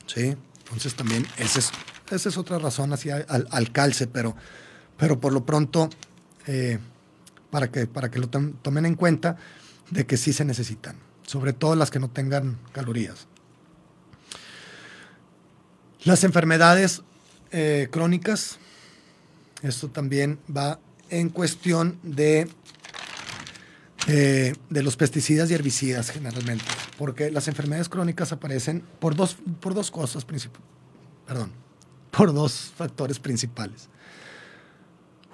¿Sí? 0.05 0.37
Entonces 0.65 0.95
también 0.97 1.27
esa 1.39 1.61
es, 1.61 1.71
esa 2.11 2.29
es 2.29 2.37
otra 2.37 2.59
razón 2.59 2.93
hacia 2.93 3.25
al, 3.27 3.73
calce, 3.73 4.07
pero, 4.07 4.37
pero 4.99 5.21
por 5.21 5.33
lo 5.33 5.47
pronto, 5.47 5.89
eh, 6.47 6.79
para, 7.51 7.71
que, 7.71 7.87
para 7.87 8.11
que 8.11 8.19
lo 8.19 8.29
tomen 8.29 8.85
en 8.85 8.97
cuenta, 8.97 9.37
de 9.91 10.05
que 10.05 10.19
sí 10.19 10.35
se 10.35 10.45
necesitan, 10.45 10.97
sobre 11.27 11.55
todo 11.55 11.75
las 11.75 11.91
que 11.91 12.01
no 12.01 12.11
tengan 12.11 12.59
calorías. 12.73 13.27
Las 16.05 16.25
enfermedades 16.25 17.03
eh, 17.51 17.89
crónicas, 17.91 18.59
esto 19.63 19.89
también 19.89 20.39
va 20.55 20.79
en 21.11 21.31
cuestión 21.31 21.99
de, 22.03 22.49
eh, 24.09 24.55
de 24.69 24.83
los 24.83 24.97
pesticidas 24.97 25.51
y 25.51 25.55
herbicidas 25.55 26.11
generalmente, 26.11 26.65
porque 26.99 27.31
las 27.31 27.49
enfermedades 27.49 27.89
crónicas 27.89 28.33
aparecen 28.33 28.83
por 29.01 29.15
dos, 29.15 29.37
por 29.61 29.75
dos 29.75 29.91
cosas 29.91 30.25
principales, 30.25 30.69
perdón, 31.27 31.53
por 32.11 32.35
dos 32.35 32.73
factores 32.77 33.19
principales. 33.19 33.89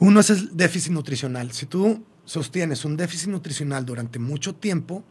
Uno 0.01 0.21
es 0.21 0.31
el 0.31 0.57
déficit 0.57 0.93
nutricional. 0.93 1.53
Si 1.53 1.67
tú 1.67 2.05
sostienes 2.25 2.85
un 2.85 2.97
déficit 2.97 3.29
nutricional 3.29 3.85
durante 3.85 4.19
mucho 4.19 4.55
tiempo, 4.55 5.05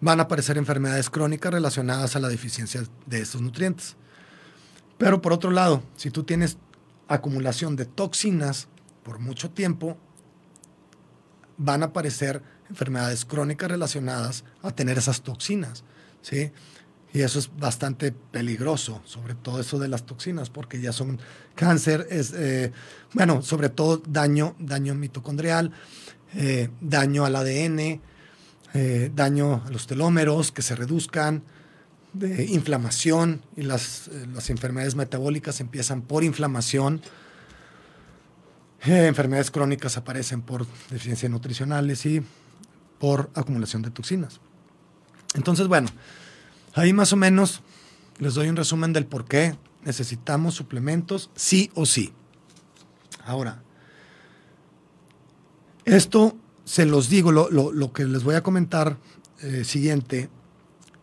van 0.00 0.20
a 0.20 0.24
aparecer 0.24 0.56
enfermedades 0.56 1.10
crónicas 1.10 1.52
relacionadas 1.52 2.16
a 2.16 2.20
la 2.20 2.28
deficiencia 2.28 2.82
de 3.06 3.20
estos 3.20 3.42
nutrientes. 3.42 3.96
Pero 4.96 5.20
por 5.20 5.32
otro 5.32 5.50
lado, 5.50 5.82
si 5.96 6.10
tú 6.10 6.24
tienes 6.24 6.58
acumulación 7.08 7.76
de 7.76 7.86
toxinas 7.86 8.68
por 9.02 9.18
mucho 9.18 9.50
tiempo, 9.50 9.98
van 11.56 11.82
a 11.82 11.86
aparecer 11.86 12.42
enfermedades 12.70 13.24
crónicas 13.24 13.70
relacionadas 13.70 14.44
a 14.62 14.70
tener 14.70 14.96
esas 14.96 15.22
toxinas, 15.22 15.84
¿sí? 16.22 16.52
Y 17.12 17.22
eso 17.22 17.40
es 17.40 17.50
bastante 17.58 18.12
peligroso, 18.12 19.02
sobre 19.04 19.34
todo 19.34 19.60
eso 19.60 19.78
de 19.78 19.88
las 19.88 20.06
toxinas, 20.06 20.48
porque 20.48 20.80
ya 20.80 20.92
son 20.92 21.18
cáncer, 21.56 22.06
es, 22.10 22.32
eh, 22.36 22.72
bueno, 23.14 23.42
sobre 23.42 23.68
todo 23.68 24.00
daño, 24.06 24.54
daño 24.60 24.94
mitocondrial, 24.94 25.72
eh, 26.34 26.70
daño 26.80 27.24
al 27.24 27.34
ADN, 27.34 28.00
eh, 28.74 29.10
daño 29.14 29.64
a 29.66 29.70
los 29.70 29.88
telómeros 29.88 30.52
que 30.52 30.62
se 30.62 30.76
reduzcan, 30.76 31.42
de 32.12 32.44
inflamación 32.46 33.42
y 33.56 33.62
las, 33.62 34.10
las 34.34 34.50
enfermedades 34.50 34.96
metabólicas 34.96 35.60
empiezan 35.60 36.02
por 36.02 36.24
inflamación. 36.24 37.02
Enfermedades 38.82 39.52
crónicas 39.52 39.96
aparecen 39.96 40.42
por 40.42 40.66
deficiencias 40.90 41.30
nutricionales 41.30 42.04
y 42.06 42.22
por 42.98 43.30
acumulación 43.34 43.82
de 43.82 43.90
toxinas. 43.90 44.40
Entonces, 45.34 45.68
bueno, 45.68 45.88
ahí 46.74 46.92
más 46.92 47.12
o 47.12 47.16
menos 47.16 47.62
les 48.18 48.34
doy 48.34 48.48
un 48.48 48.56
resumen 48.56 48.92
del 48.92 49.06
por 49.06 49.24
qué 49.24 49.56
necesitamos 49.84 50.54
suplementos 50.54 51.30
sí 51.34 51.70
o 51.74 51.86
sí. 51.86 52.12
Ahora, 53.24 53.62
esto 55.84 56.36
se 56.64 56.86
los 56.86 57.08
digo, 57.08 57.32
lo, 57.32 57.92
que 57.92 58.04
les 58.04 58.22
voy 58.22 58.34
a 58.34 58.42
comentar 58.42 58.98
eh, 59.42 59.64
siguiente 59.64 60.30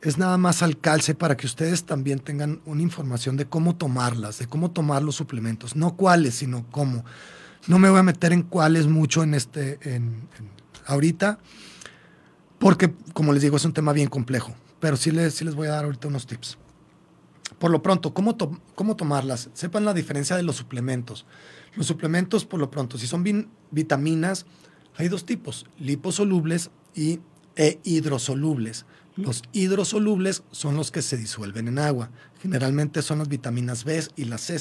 es 0.02 0.18
nada 0.18 0.38
más 0.38 0.62
al 0.62 0.80
calce 0.80 1.16
para 1.16 1.36
que 1.36 1.48
ustedes 1.48 1.84
también 1.84 2.20
tengan 2.20 2.62
una 2.66 2.82
información 2.82 3.36
de 3.36 3.46
cómo 3.46 3.76
tomarlas, 3.76 4.40
de 4.40 4.48
cómo 4.48 4.72
tomar 4.72 5.02
los 5.04 5.16
suplementos, 5.16 5.76
no 5.76 5.96
cuáles, 5.96 6.36
sino 6.36 6.66
cómo. 6.72 7.04
No 7.68 7.80
me 7.80 7.90
voy 7.90 8.00
a 8.00 8.04
meter 8.04 8.32
en 8.32 8.44
cuáles 8.44 8.88
mucho 8.88 9.24
en 9.24 9.34
este, 9.34 9.80
en, 9.84 10.28
ahorita, 10.86 11.40
porque 12.60 12.94
como 13.14 13.34
les 13.34 13.42
digo 13.42 13.58
es 13.58 13.66
un 13.66 13.74
tema 13.74 13.92
bien 13.92 14.08
complejo, 14.08 14.56
pero 14.80 14.98
sí 14.98 15.12
les, 15.12 15.34
sí 15.34 15.46
les 15.46 15.56
voy 15.56 15.68
a 15.68 15.72
dar 15.72 15.86
ahorita 15.86 16.08
unos 16.08 16.28
tips. 16.28 16.58
Por 17.60 17.72
lo 17.72 17.82
pronto, 17.82 18.14
¿cómo, 18.14 18.38
cómo 18.76 18.96
tomarlas? 18.96 19.50
Sepan 19.54 19.86
la 19.86 19.94
diferencia 19.94 20.36
de 20.36 20.44
los 20.44 20.56
suplementos. 20.56 21.26
Los 21.76 21.88
suplementos, 21.88 22.46
por 22.46 22.60
lo 22.60 22.70
pronto, 22.70 22.98
si 22.98 23.08
son 23.08 23.24
vitaminas, 23.72 24.46
hay 24.96 25.08
dos 25.08 25.26
tipos, 25.26 25.66
liposolubles 25.78 26.72
y 26.94 27.20
e 27.56 27.80
hidrosolubles. 27.84 28.86
Los 29.16 29.42
hidrosolubles 29.52 30.44
son 30.52 30.76
los 30.76 30.92
que 30.92 31.02
se 31.02 31.18
disuelven 31.18 31.68
en 31.68 31.80
agua. 31.80 32.12
Generalmente 32.40 33.02
son 33.02 33.18
las 33.18 33.28
vitaminas 33.28 33.84
B 33.84 34.04
y 34.16 34.26
las 34.26 34.42
C. 34.42 34.60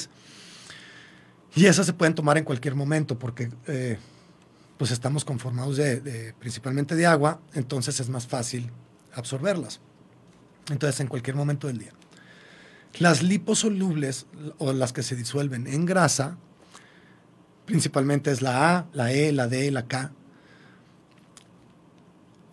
Y 1.55 1.65
esas 1.65 1.85
se 1.85 1.93
pueden 1.93 2.15
tomar 2.15 2.37
en 2.37 2.43
cualquier 2.43 2.73
momento 2.73 3.19
porque 3.19 3.49
eh, 3.67 3.99
pues 4.77 4.91
estamos 4.91 5.25
conformados 5.25 5.77
de, 5.77 6.33
principalmente 6.39 6.95
de 6.95 7.05
agua, 7.05 7.39
entonces 7.53 7.99
es 7.99 8.09
más 8.09 8.27
fácil 8.27 8.71
absorberlas. 9.13 9.79
Entonces 10.69 10.99
en 10.99 11.07
cualquier 11.07 11.35
momento 11.35 11.67
del 11.67 11.77
día. 11.77 11.91
Las 12.99 13.21
liposolubles 13.21 14.25
o 14.57 14.73
las 14.73 14.93
que 14.93 15.03
se 15.03 15.15
disuelven 15.15 15.67
en 15.67 15.85
grasa, 15.85 16.37
principalmente 17.65 18.31
es 18.31 18.41
la 18.41 18.77
A, 18.77 18.85
la 18.93 19.11
E, 19.11 19.31
la 19.31 19.47
D, 19.47 19.69
la 19.71 19.87
K, 19.87 20.11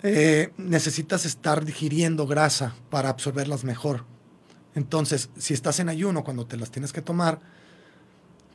eh, 0.02 0.52
necesitas 0.58 1.24
estar 1.24 1.64
digiriendo 1.64 2.26
grasa 2.26 2.74
para 2.90 3.08
absorberlas 3.08 3.64
mejor. 3.64 4.04
Entonces, 4.74 5.30
si 5.38 5.54
estás 5.54 5.80
en 5.80 5.88
ayuno 5.88 6.24
cuando 6.24 6.46
te 6.46 6.58
las 6.58 6.70
tienes 6.70 6.92
que 6.92 7.00
tomar, 7.00 7.40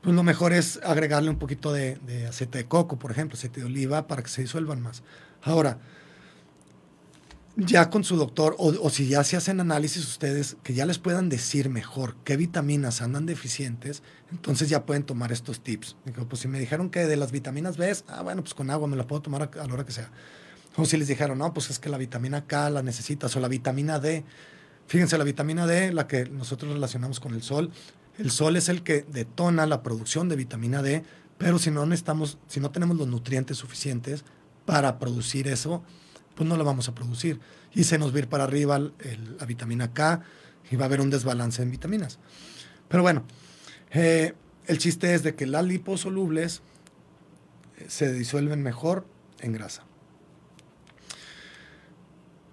pues 0.02 0.16
lo 0.16 0.22
mejor 0.22 0.54
es 0.54 0.80
agregarle 0.84 1.30
un 1.30 1.40
poquito 1.40 1.74
de, 1.74 1.98
aceite 2.28 2.60
de 2.60 2.66
coco, 2.66 3.00
por 3.00 3.12
ejemplo, 3.12 3.36
aceite 3.36 3.62
de 3.62 3.66
oliva, 3.66 4.06
para 4.06 4.22
que 4.22 4.30
se 4.30 4.44
disuelvan 4.44 4.82
más. 4.82 5.02
Ahora, 5.42 5.80
ya 7.66 7.90
con 7.90 8.04
su 8.04 8.16
doctor, 8.16 8.56
o, 8.58 8.90
si 8.90 9.08
ya 9.08 9.24
se 9.24 9.38
hacen 9.38 9.60
análisis 9.60 10.08
ustedes, 10.08 10.58
que 10.64 10.74
ya 10.74 10.86
les 10.86 10.98
puedan 10.98 11.30
decir 11.30 11.70
mejor 11.70 12.16
qué 12.24 12.38
vitaminas 12.38 13.02
andan 13.02 13.26
deficientes, 13.26 14.04
entonces 14.32 14.70
ya 14.70 14.86
pueden 14.86 15.04
tomar 15.04 15.32
estos 15.32 15.62
tips. 15.62 15.96
pues 16.28 16.42
si 16.42 16.48
me 16.48 16.60
dijeron 16.60 16.90
que 16.90 17.06
de 17.06 17.16
las 17.16 17.32
vitaminas 17.32 17.78
B, 17.78 17.96
ah, 18.08 18.22
bueno, 18.22 18.42
pues 18.42 18.54
con 18.54 18.70
agua 18.70 18.88
me 18.88 18.96
la 18.96 19.08
puedo 19.08 19.22
tomar 19.22 19.50
a 19.54 19.68
la 19.68 19.74
hora 19.74 19.86
que 19.86 19.92
sea. 19.92 20.12
O 20.76 20.86
si 20.86 20.98
les 20.98 21.08
dijeron, 21.08 21.38
no, 21.38 21.54
pues 21.54 21.70
es 21.70 21.80
que 21.80 21.90
la 21.90 21.98
vitamina 21.98 22.46
K 22.46 22.70
la 22.70 22.82
necesitas, 22.82 23.36
o 23.36 23.40
la 23.40 23.48
vitamina 23.48 24.00
D. 24.00 24.24
Fíjense, 24.88 25.18
la 25.18 25.24
vitamina 25.24 25.68
D, 25.68 25.92
la 25.92 26.08
que 26.08 26.26
nosotros 26.26 26.74
relacionamos 26.74 27.20
con 27.20 27.34
el 27.34 27.44
sol, 27.44 27.72
el 28.18 28.32
sol 28.32 28.56
es 28.56 28.70
el 28.70 28.84
que 28.84 29.06
detona 29.10 29.66
la 29.66 29.82
producción 29.82 30.30
de 30.30 30.36
vitamina 30.36 30.82
D, 30.82 31.04
pero 31.38 31.58
si 31.58 31.72
no 31.72 31.86
necesitamos, 31.86 32.38
si 32.48 32.60
no 32.60 32.72
tenemos 32.72 32.98
los 32.98 33.08
nutrientes 33.08 33.58
suficientes 33.58 34.26
para 34.66 35.00
producir 35.00 35.48
eso, 35.48 35.84
pues 36.40 36.48
no 36.48 36.56
lo 36.56 36.64
vamos 36.64 36.88
a 36.88 36.96
producir. 36.96 37.38
Y 37.74 37.84
se 37.84 37.98
nos 37.98 38.14
va 38.14 38.16
a 38.16 38.20
ir 38.20 38.30
para 38.30 38.46
arriba 38.46 38.80
la 38.80 39.46
vitamina 39.46 39.92
K 39.92 40.22
y 40.72 40.78
va 40.78 40.84
a 40.84 40.86
haber 40.86 41.02
un 41.02 41.10
desbalance 41.10 41.62
en 41.62 41.70
vitaminas. 41.70 42.18
Pero 42.88 43.04
bueno, 43.04 43.26
eh, 43.92 44.36
el 44.66 44.78
chiste 44.78 45.14
es 45.14 45.22
de 45.22 45.36
que 45.36 45.46
las 45.46 45.66
liposolubles 45.66 46.62
se 47.90 48.14
disuelven 48.14 48.64
mejor 48.64 49.06
en 49.42 49.52
grasa. 49.52 49.84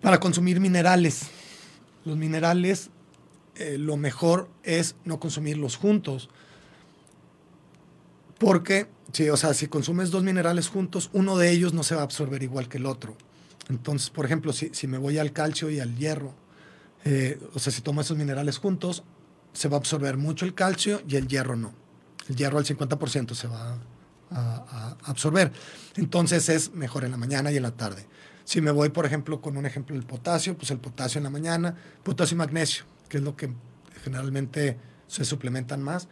Para 0.03 0.19
consumir 0.19 0.59
minerales. 0.59 1.29
Los 2.05 2.17
minerales, 2.17 2.91
eh, 3.55 3.79
lo 3.79 3.97
mejor 3.97 4.51
es 4.65 4.97
no 5.05 5.21
consumirlos 5.21 5.77
juntos. 5.77 6.29
Porque, 8.39 8.89
sí, 9.13 9.31
o 9.31 9.37
sea, 9.37 9.55
si 9.55 9.69
consumes 9.69 10.11
dos 10.11 10.25
minerales 10.25 10.67
juntos, 10.67 11.09
uno 11.13 11.39
de 11.39 11.53
ellos 11.53 11.73
no 11.73 11.85
se 11.85 11.95
va 11.95 12.01
a 12.01 12.05
absorber 12.05 12.43
igual 12.43 12.69
que 12.69 12.79
el 12.79 12.87
otro. 12.87 13.17
Entonces, 13.69 14.11
por 14.11 14.25
ejemplo, 14.25 14.53
si, 14.53 14.71
si 14.73 14.87
me 14.87 14.99
voy 14.99 15.19
al 15.19 15.33
calcio 15.33 15.71
y 15.71 15.81
al 15.81 15.97
hierro, 15.97 16.35
eh, 17.05 17.41
o 17.55 17.59
sea, 17.59 17.73
si 17.73 17.83
tomo 17.83 18.01
esos 18.01 18.17
minerales 18.17 18.59
juntos, 18.59 19.03
se 19.53 19.69
va 19.69 19.77
a 19.77 19.79
absorber 19.79 20.17
mucho 20.17 20.45
el 20.45 20.55
calcio 20.55 21.03
y 21.09 21.17
el 21.17 21.29
hierro 21.29 21.57
no. 21.57 21.73
El 22.29 22.37
hierro 22.37 22.59
al 22.59 22.65
50% 22.65 23.35
se 23.35 23.49
va 23.49 23.79
a, 24.31 24.37
a, 24.37 24.97
absorber. 25.05 25.53
Entonces 25.97 26.49
es 26.49 26.73
mejor 26.75 27.05
en 27.05 27.13
la 27.13 27.17
mañana 27.17 27.51
y 27.53 27.57
en 27.57 27.63
la 27.63 27.71
tarde. 27.71 28.07
Si 28.45 28.61
me 28.61 28.71
voy, 28.71 28.91
por 28.91 29.07
ejemplo, 29.07 29.41
con 29.41 29.57
un 29.57 29.67
ejemplo 29.67 29.95
del 29.97 30.05
potasio, 30.05 30.57
pues 30.57 30.71
el 30.71 30.79
potasio 30.79 31.19
en 31.19 31.25
la 31.25 31.31
mañana, 31.31 31.75
potasio 32.03 32.35
y 32.35 32.39
magnesio, 32.39 32.85
que 33.09 33.19
es 33.19 33.23
lo 33.23 33.37
que 33.37 33.53
generalmente 34.05 34.77
se 35.09 35.25
suplementan 35.25 35.83
más. 35.83 36.09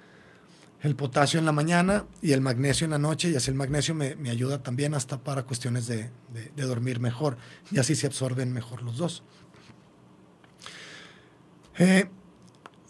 El 0.85 0.97
potasio 0.97 1.39
en 1.39 1.47
la 1.47 1.53
mañana 1.53 2.05
y 2.21 2.33
el 2.33 2.43
magnesio 2.43 2.85
en 2.85 2.91
la 2.91 2.99
noche, 2.99 3.31
y 3.31 3.37
así 3.37 3.51
el 3.51 3.57
magnesio 3.57 3.95
me, 3.95 4.15
ayuda 4.29 4.63
también 4.63 4.93
hasta 4.93 5.17
para 5.17 5.45
cuestiones 5.45 5.87
de, 5.87 6.11
dormir 6.57 7.01
mejor, 7.01 7.39
y 7.73 7.79
así 7.79 7.97
se 7.97 8.07
absorben 8.07 8.53
mejor 8.53 8.83
los 8.83 8.99
dos. 8.99 9.23
Eh, 11.79 12.05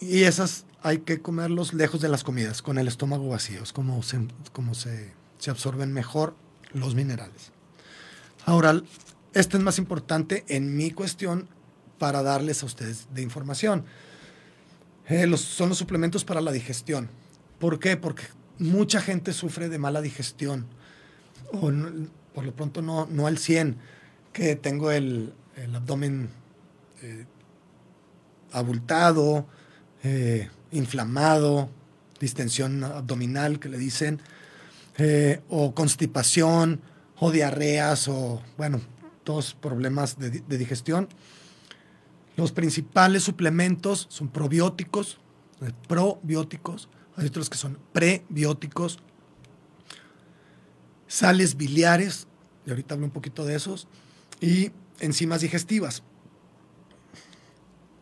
y 0.00 0.24
esas 0.24 0.66
hay 0.82 0.98
que 0.98 1.22
comerlos 1.22 1.72
lejos 1.72 2.00
de 2.00 2.08
las 2.08 2.24
comidas, 2.24 2.62
con 2.62 2.78
el 2.78 2.88
estómago 2.88 3.28
vacío, 3.28 3.62
es 3.62 3.72
como 3.72 4.02
se, 4.02 4.26
como 4.50 4.74
se, 4.74 5.12
se 5.38 5.52
absorben 5.52 5.92
mejor 5.92 6.34
los 6.72 6.96
minerales. 6.96 7.52
Ahora, 8.44 8.82
este 9.34 9.56
es 9.56 9.62
más 9.62 9.78
importante 9.78 10.44
en 10.48 10.76
mi 10.76 10.90
cuestión 10.90 11.48
para 12.00 12.24
darles 12.24 12.64
a 12.64 12.66
ustedes 12.66 13.06
de 13.14 13.22
información. 13.22 13.84
Eh, 15.08 15.32
son 15.36 15.68
los 15.68 15.78
suplementos 15.78 16.24
para 16.24 16.40
la 16.40 16.50
digestión. 16.50 17.08
¿Por 17.64 17.78
qué? 17.78 17.96
Porque 17.96 18.24
mucha 18.58 19.00
gente 19.00 19.32
sufre 19.32 19.70
de 19.70 19.78
mala 19.78 20.02
digestión. 20.02 20.66
O 21.50 21.72
por 22.34 22.44
lo 22.44 22.54
pronto 22.54 22.82
no, 22.82 23.06
no 23.06 23.26
al 23.26 23.38
100, 23.38 23.78
que 24.34 24.54
tengo 24.54 24.90
el, 24.90 25.32
abdomen 25.74 26.28
eh, 27.00 27.24
abultado, 28.52 29.46
eh, 30.02 30.50
inflamado, 30.72 31.70
distensión 32.20 32.84
abdominal 32.84 33.58
que 33.58 33.70
le 33.70 33.78
dicen, 33.78 34.20
eh, 34.98 35.40
o 35.48 35.74
constipación, 35.74 36.82
o 37.18 37.30
diarreas, 37.30 38.08
o 38.08 38.42
bueno, 38.58 38.82
todos 39.22 39.54
problemas 39.54 40.18
de, 40.18 40.28
de, 40.28 40.58
digestión. 40.58 41.08
Los 42.36 42.52
principales 42.52 43.22
suplementos 43.22 44.06
son 44.10 44.28
probióticos, 44.28 45.18
probióticos, 45.88 46.90
hay 47.16 47.26
otros 47.26 47.50
que 47.50 47.58
son 47.58 47.78
prebióticos, 47.92 48.98
sales 51.06 51.56
biliares, 51.56 52.26
y 52.66 52.70
ahorita 52.70 52.94
hablo 52.94 53.06
un 53.06 53.12
poquito 53.12 53.44
de 53.44 53.54
esos, 53.54 53.88
y 54.40 54.72
enzimas 55.00 55.40
digestivas. 55.40 56.02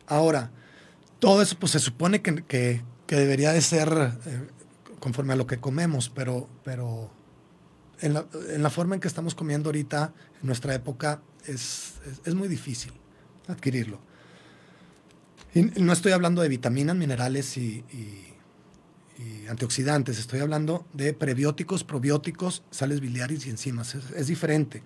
Ahora, 0.07 0.51
todo 1.19 1.41
eso 1.41 1.57
pues 1.59 1.71
se 1.71 1.79
supone 1.79 2.21
que, 2.21 2.43
que, 2.43 2.81
debería 3.07 3.51
de 3.51 3.61
ser 3.61 4.17
eh, 4.25 4.47
conforme 4.99 5.33
a 5.33 5.35
lo 5.35 5.45
que 5.45 5.59
comemos, 5.59 6.09
pero, 6.09 6.49
pero 6.63 7.11
en, 7.99 8.15
la, 8.15 8.25
en, 8.49 8.63
la, 8.63 8.69
forma 8.69 8.95
en 8.95 9.01
que 9.01 9.07
estamos 9.07 9.35
comiendo 9.35 9.69
ahorita, 9.69 10.13
en 10.41 10.47
nuestra 10.47 10.73
época, 10.73 11.21
es, 11.45 11.93
es, 12.25 12.33
muy 12.33 12.47
difícil 12.47 12.91
adquirirlo. 13.47 13.99
Y 15.53 15.61
no 15.61 15.93
estoy 15.93 16.11
hablando 16.11 16.41
de 16.41 16.49
vitaminas, 16.49 16.95
minerales 16.95 17.55
y, 17.57 18.32
y, 19.17 19.47
antioxidantes, 19.47 20.19
estoy 20.19 20.39
hablando 20.39 20.85
de 20.93 21.13
prebióticos, 21.13 21.83
probióticos, 21.83 22.63
sales 22.71 22.99
biliares 22.99 23.45
y 23.45 23.49
enzimas. 23.49 23.95
Es, 23.95 24.27
diferente. 24.27 24.83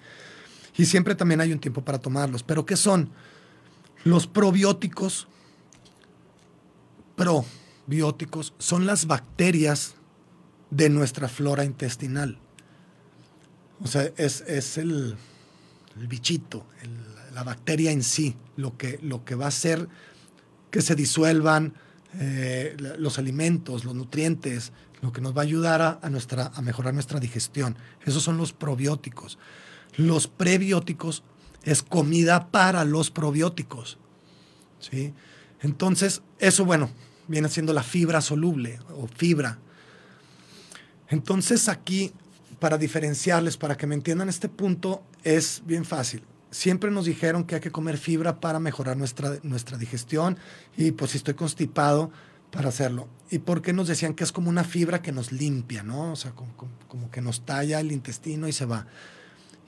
Y 0.78 0.86
siempre 0.86 1.16
también 1.16 1.42
hay 1.42 1.52
un 1.52 1.60
tiempo 1.60 1.84
para 1.84 2.00
tomarlos. 2.00 2.44
¿Pero 2.44 2.66
qué 2.66 2.76
son? 2.76 3.10
Los 4.04 4.28
probióticos, 4.28 5.28
probióticos, 7.16 8.54
son 8.58 8.86
las 8.86 9.08
bacterias 9.08 9.96
de 10.70 10.90
nuestra 10.90 11.28
flora 11.28 11.64
intestinal. 11.64 12.40
O 13.80 13.88
sea, 13.88 14.12
es, 14.18 14.42
es 14.42 14.78
el, 14.78 15.16
el, 16.00 16.08
bichito, 16.08 16.66
la 17.34 17.44
bacteria 17.44 17.92
en 17.92 18.04
sí, 18.04 18.36
lo 18.56 18.78
que, 18.78 19.00
lo 19.02 19.24
que 19.24 19.36
va 19.36 19.46
a 19.46 19.50
hacer 19.50 19.88
que 20.72 20.82
se 20.82 20.96
disuelvan 20.96 21.74
eh, 22.16 22.76
los 22.98 23.20
alimentos, 23.20 23.86
los 23.86 23.96
nutrientes, 23.96 24.72
lo 25.02 25.12
que 25.12 25.22
nos 25.22 25.36
va 25.36 25.42
a 25.42 25.46
ayudar 25.46 25.82
a, 25.82 26.00
a, 26.02 26.10
nuestra, 26.10 26.52
a 26.56 26.62
mejorar 26.62 26.94
nuestra 26.94 27.20
digestión. 27.20 27.78
Esos 28.06 28.24
son 28.24 28.38
los 28.38 28.54
probióticos. 28.54 29.38
Los 29.96 30.28
prebióticos 30.28 31.24
es 31.64 31.84
comida 31.84 32.50
para 32.50 32.86
los 32.86 33.12
probióticos. 33.12 33.98
¿sí? 34.80 35.14
Entonces, 35.62 36.22
eso, 36.40 36.66
bueno, 36.66 36.90
viene 37.28 37.50
siendo 37.50 37.74
la 37.74 37.84
fibra 37.84 38.22
soluble 38.22 38.80
o 38.96 39.08
fibra. 39.08 39.60
Entonces, 41.10 41.68
aquí, 41.70 42.14
para 42.60 42.78
diferenciarles, 42.78 43.58
para 43.58 43.78
que 43.78 43.88
me 43.88 43.96
entiendan 43.96 44.30
este 44.30 44.50
punto, 44.50 45.04
es 45.24 45.62
bien 45.66 45.86
fácil. 45.86 46.24
Siempre 46.50 46.92
nos 46.92 47.06
dijeron 47.06 47.44
que 47.44 47.56
hay 47.56 47.62
que 47.62 47.72
comer 47.72 47.98
fibra 47.98 48.40
para 48.40 48.60
mejorar 48.60 48.98
nuestra, 48.98 49.38
nuestra 49.44 49.78
digestión 49.78 50.38
y 50.78 50.92
pues 50.92 51.12
si 51.12 51.18
estoy 51.18 51.34
constipado, 51.34 52.12
para 52.52 52.70
hacerlo. 52.70 53.08
¿Y 53.30 53.40
por 53.40 53.62
qué 53.62 53.74
nos 53.74 53.88
decían 53.88 54.14
que 54.14 54.24
es 54.24 54.32
como 54.32 54.50
una 54.50 54.64
fibra 54.64 55.02
que 55.02 55.12
nos 55.12 55.32
limpia, 55.32 55.84
¿no? 55.84 56.14
O 56.14 56.16
sea, 56.16 56.32
como, 56.32 56.56
como, 56.56 56.72
como 56.88 57.12
que 57.12 57.22
nos 57.22 57.46
talla 57.46 57.80
el 57.80 57.92
intestino 57.92 58.48
y 58.48 58.54
se 58.54 58.66
va. 58.66 58.88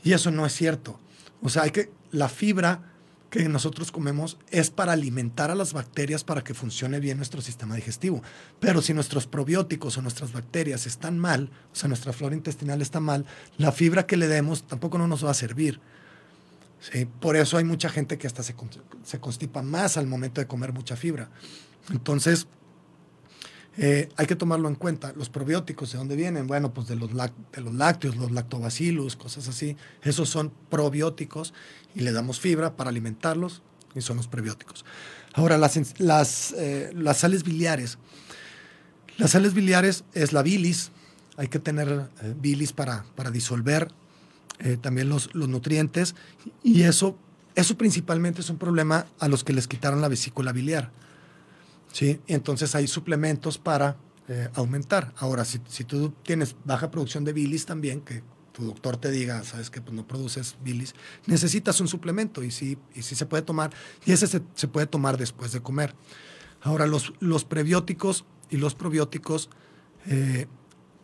Y 0.04 0.14
eso 0.14 0.32
no 0.32 0.46
es 0.46 0.54
cierto. 0.54 1.00
O 1.42 1.50
sea, 1.50 1.64
hay 1.64 1.72
que, 1.72 1.92
la 2.12 2.30
fibra 2.30 2.82
que 3.30 3.48
nosotros 3.48 3.92
comemos 3.92 4.38
es 4.50 4.72
para 4.72 4.94
alimentar 4.94 5.52
a 5.52 5.56
las 5.56 5.74
bacterias 5.74 6.24
para 6.24 6.44
que 6.44 6.54
funcione 6.54 7.00
bien 7.00 7.18
nuestro 7.18 7.42
sistema 7.42 7.76
digestivo. 7.76 8.24
Pero 8.60 8.82
si 8.82 8.94
nuestros 8.94 9.28
probióticos 9.28 9.98
o 9.98 10.02
nuestras 10.02 10.34
bacterias 10.34 10.88
están 10.88 11.20
mal, 11.20 11.52
o 11.72 11.76
sea, 11.76 11.90
nuestra 11.90 12.14
flora 12.14 12.36
intestinal 12.36 12.82
está 12.82 13.00
mal, 13.00 13.26
la 13.58 13.72
fibra 13.72 14.08
que 14.08 14.18
le 14.18 14.28
demos 14.28 14.64
tampoco 14.64 14.98
no 14.98 15.08
nos 15.08 15.24
va 15.24 15.32
a 15.32 15.36
servir. 15.36 15.80
¿Sí? 16.80 17.06
Por 17.06 17.36
eso 17.36 17.58
hay 17.58 17.64
mucha 17.64 17.90
gente 17.90 18.18
que 18.18 18.28
hasta 18.28 18.44
se, 18.44 18.56
constipa 19.20 19.62
más 19.62 19.98
al 19.98 20.08
momento 20.08 20.42
de 20.42 20.48
comer 20.48 20.74
mucha 20.74 20.96
fibra. 20.96 21.30
Entonces, 21.92 22.48
eh, 23.78 24.10
hay 24.18 24.26
que 24.26 24.36
tomarlo 24.36 24.68
en 24.68 24.76
cuenta. 24.76 25.14
Los 25.16 25.30
probióticos, 25.30 25.92
¿de 25.92 25.98
dónde 25.98 26.16
vienen? 26.16 26.48
Bueno, 26.48 26.74
pues 26.74 26.88
de 26.88 26.96
los, 26.96 27.14
lácteos, 27.14 28.18
los 28.18 28.32
lactobacillus, 28.32 29.16
cosas 29.16 29.48
así. 29.48 29.78
Esos 30.04 30.30
son 30.30 30.52
probióticos 30.70 31.54
y 31.96 32.02
le 32.02 32.12
damos 32.12 32.40
fibra 32.40 32.76
para 32.76 32.90
alimentarlos 32.90 33.62
y 33.96 34.02
son 34.02 34.18
los 34.18 34.28
prebióticos. 34.28 34.86
Ahora, 35.34 35.56
eh, 35.56 36.92
las 36.94 37.18
sales 37.18 37.44
biliares. 37.44 37.98
Las 39.18 39.32
sales 39.32 39.54
biliares 39.54 40.04
es 40.14 40.34
la 40.34 40.42
bilis. 40.42 40.92
Hay 41.38 41.48
que 41.48 41.60
tener 41.60 42.10
eh, 42.22 42.36
bilis 42.38 42.74
para 42.74 43.32
disolver 43.32 43.94
eh, 44.60 44.78
también 44.78 45.10
los, 45.10 45.34
los 45.34 45.48
nutrientes 45.48 46.16
y 46.64 46.84
eso, 46.84 47.18
eso 47.56 47.78
principalmente 47.78 48.42
es 48.42 48.50
un 48.50 48.58
problema 48.58 49.06
a 49.20 49.28
los 49.28 49.44
que 49.44 49.54
les 49.54 49.68
quitaron 49.68 50.02
la 50.02 50.08
vesícula 50.08 50.52
biliar. 50.52 50.92
¿sí? 51.92 52.20
Entonces 52.28 52.76
hay 52.76 52.88
suplementos 52.88 53.58
para 53.58 53.98
eh, 54.28 54.50
aumentar. 54.54 55.14
Ahora, 55.18 55.46
si, 55.46 55.60
si, 55.68 55.84
tú 55.84 56.14
tienes 56.24 56.56
baja 56.66 56.92
producción 56.92 57.24
de 57.24 57.34
bilis 57.34 57.66
también, 57.66 58.02
que 58.02 58.22
tu 58.52 58.64
doctor 58.66 58.98
te 58.98 59.10
diga, 59.12 59.44
sabes 59.44 59.70
que 59.70 59.82
pues, 59.82 59.94
no 59.94 60.06
produces 60.06 60.58
bilis, 60.64 60.94
necesitas 61.26 61.80
un 61.82 61.88
suplemento 61.88 62.44
y 62.44 62.52
sí, 62.52 62.78
y 62.94 63.02
sí 63.02 63.16
se 63.16 63.26
puede 63.26 63.44
tomar, 63.44 63.72
y 64.06 64.12
ese 64.12 64.28
se, 64.28 64.68
puede 64.68 64.86
tomar 64.86 65.18
después 65.18 65.52
de 65.52 65.62
comer. 65.62 65.96
Ahora, 66.62 66.86
los, 66.86 67.14
los 67.20 67.46
prebióticos 67.46 68.26
y 68.50 68.58
los 68.58 68.76
probióticos 68.76 69.50
eh, 70.08 70.48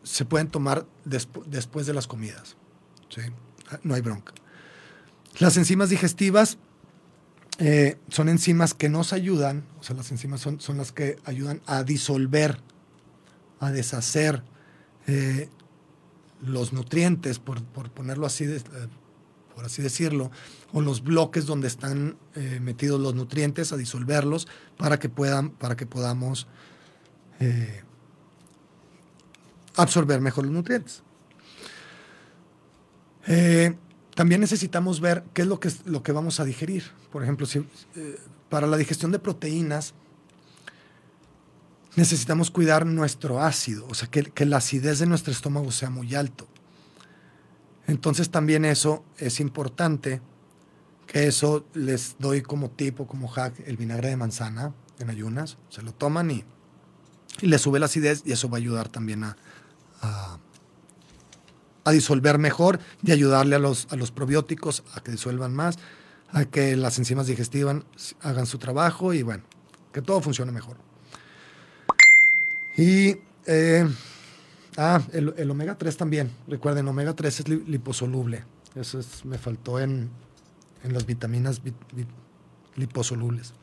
se 0.04 0.26
pueden 0.26 0.50
tomar 0.50 0.86
desp 1.06 1.38
después 1.46 1.88
de 1.88 1.94
las 1.94 2.08
comidas. 2.08 2.58
¿sí? 3.10 3.22
No 3.84 3.96
hay 3.96 4.02
bronca. 4.02 4.34
Las 5.40 5.58
enzimas 5.58 5.90
digestivas 5.90 6.58
eh, 7.58 7.98
son 8.10 8.28
enzimas 8.28 8.74
que 8.74 8.90
nos 8.90 9.14
ayudan, 9.14 9.66
o 9.80 9.84
sea, 9.84 9.96
las 9.96 10.12
enzimas 10.12 10.42
son, 10.42 10.60
son 10.60 10.78
las 10.78 10.92
que 10.92 11.18
ayudan 11.24 11.62
a 11.66 11.84
disolver, 11.84 12.60
a 13.60 13.72
deshacer 13.72 14.44
eh, 15.08 15.50
los 16.42 16.74
nutrientes, 16.74 17.40
por, 17.40 17.64
por 17.64 17.92
ponerlo 17.92 18.26
así, 18.26 18.44
eh, 18.44 18.62
por 19.56 19.64
así 19.64 19.82
decirlo, 19.82 20.32
o 20.74 20.82
los 20.82 21.02
bloques 21.02 21.46
donde 21.46 21.68
están 21.70 22.18
metidos 22.60 23.00
los 23.00 23.16
nutrientes, 23.16 23.72
a 23.72 23.78
disolverlos 23.78 24.50
para 24.78 25.00
que, 25.00 25.08
puedan, 25.08 25.52
para 25.52 25.78
que 25.78 25.86
podamos 25.86 26.48
absorber 29.78 30.20
mejor 30.20 30.44
los 30.44 30.54
nutrientes. 30.54 31.04
Eh, 33.28 33.76
también 34.14 34.42
necesitamos 34.42 35.02
ver 35.02 35.24
qué 35.34 35.42
es 35.42 35.48
lo 35.48 35.60
que, 35.60 35.72
lo 35.86 36.04
que 36.04 36.12
vamos 36.12 36.40
a 36.40 36.46
digerir. 36.46 36.84
Por 37.12 37.24
ejemplo, 37.24 37.48
eh, 37.96 38.20
para 38.50 38.68
la 38.68 38.78
digestión 38.78 39.12
de 39.12 39.20
proteínas, 39.20 39.94
necesitamos 41.96 42.52
cuidar 42.52 42.86
nuestro 42.86 43.42
ácido, 43.42 43.86
o 43.90 43.94
sea, 43.94 44.10
que, 44.10 44.24
que 44.24 44.46
la 44.46 44.58
acidez 44.58 45.00
de 45.00 45.06
nuestro 45.06 45.32
estómago 45.32 45.72
sea 45.72 45.90
muy 45.90 46.14
alto. 46.16 46.48
Entonces 47.88 48.30
también 48.30 48.66
eso 48.66 49.04
es 49.18 49.40
importante, 49.40 50.22
que 51.08 51.28
eso 51.28 51.66
les 51.74 52.16
doy 52.20 52.42
como 52.42 52.72
tipo, 52.72 53.08
como 53.08 53.28
hack, 53.28 53.62
el 53.68 53.78
vinagre 53.78 54.10
de 54.10 54.18
manzana 54.18 54.74
en 55.00 55.10
ayunas, 55.10 55.58
se 55.70 55.82
lo 55.82 55.94
toman 55.94 56.32
y, 56.32 56.44
y 57.42 57.48
le 57.48 57.58
sube 57.60 57.80
la 57.80 57.86
acidez 57.86 58.24
y 58.26 58.32
eso 58.32 58.50
va 58.50 58.58
a 58.58 58.62
ayudar 58.62 58.90
también 58.90 59.24
a, 59.24 59.38
a 61.86 61.92
disolver 61.92 62.38
mejor 62.40 62.80
y 63.04 63.12
ayudarle 63.14 63.56
a 63.56 63.60
los, 63.60 63.88
a 63.92 63.96
los 63.96 64.12
probióticos 64.12 64.84
a 64.94 65.02
que 65.02 65.12
disuelvan 65.12 65.54
más, 65.54 65.78
a 66.32 66.44
que 66.46 66.76
las 66.76 66.98
enzimas 66.98 67.28
digestivas 67.28 67.78
hagan 68.22 68.46
su 68.48 68.58
trabajo 68.58 69.14
y 69.14 69.22
bueno, 69.24 69.44
que 69.94 70.02
todo 70.02 70.20
funcione 70.20 70.52
mejor. 70.52 70.76
Y 72.76 73.18
eh, 73.46 73.88
ah, 74.78 75.02
el, 75.14 75.50
omega 75.50 75.78
3 75.78 75.96
también. 75.96 76.32
Recuerden, 76.48 76.88
omega 76.88 77.14
3 77.14 77.40
es 77.40 77.48
li- 77.48 77.64
liposoluble. 77.68 78.44
Eso 78.76 79.00
es, 79.00 79.24
me 79.24 79.38
faltó 79.38 79.80
en, 79.80 80.10
en 80.84 80.94
las 80.94 81.06
vitaminas 81.06 81.64
vi- 81.64 81.72
vi- 81.94 82.08
liposolubles. 82.76 83.54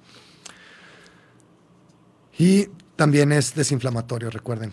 Y 2.39 2.69
también 2.97 3.33
es 3.33 3.55
desinflamatorio, 3.55 4.31
recuerden. 4.31 4.73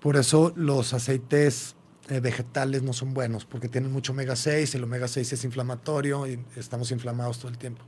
Por 0.00 0.16
eso 0.16 0.52
los 0.56 0.94
aceites 0.94 1.74
eh, 2.08 2.20
vegetales 2.20 2.82
no 2.82 2.92
son 2.92 3.14
buenos, 3.14 3.44
porque 3.44 3.68
tienen 3.68 3.92
mucho 3.92 4.12
omega 4.12 4.36
6, 4.36 4.74
el 4.74 4.84
omega 4.84 5.08
6 5.08 5.32
es 5.32 5.44
inflamatorio 5.44 6.26
y 6.26 6.38
estamos 6.56 6.90
inflamados 6.90 7.38
todo 7.38 7.50
el 7.50 7.58
tiempo. 7.58 7.82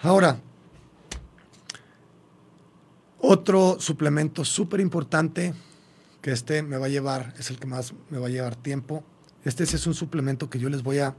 Ahora, 0.00 0.38
otro 3.18 3.76
suplemento 3.80 4.44
súper 4.44 4.80
importante, 4.80 5.54
que 6.22 6.32
este 6.32 6.62
me 6.62 6.78
va 6.78 6.86
a 6.86 6.88
llevar, 6.88 7.34
es 7.38 7.50
el 7.50 7.58
que 7.58 7.66
más 7.66 7.94
me 8.10 8.18
va 8.18 8.28
a 8.28 8.30
llevar 8.30 8.56
tiempo. 8.56 9.04
Este 9.44 9.64
es 9.64 9.86
un 9.86 9.94
suplemento 9.94 10.48
que 10.48 10.58
yo 10.58 10.70
les 10.70 10.82
voy 10.82 10.98
a, 10.98 11.14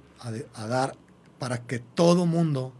a 0.55 0.67
dar 0.67 0.97
para 1.37 1.59
que 1.59 1.79
todo 1.79 2.25
mundo 2.25 2.73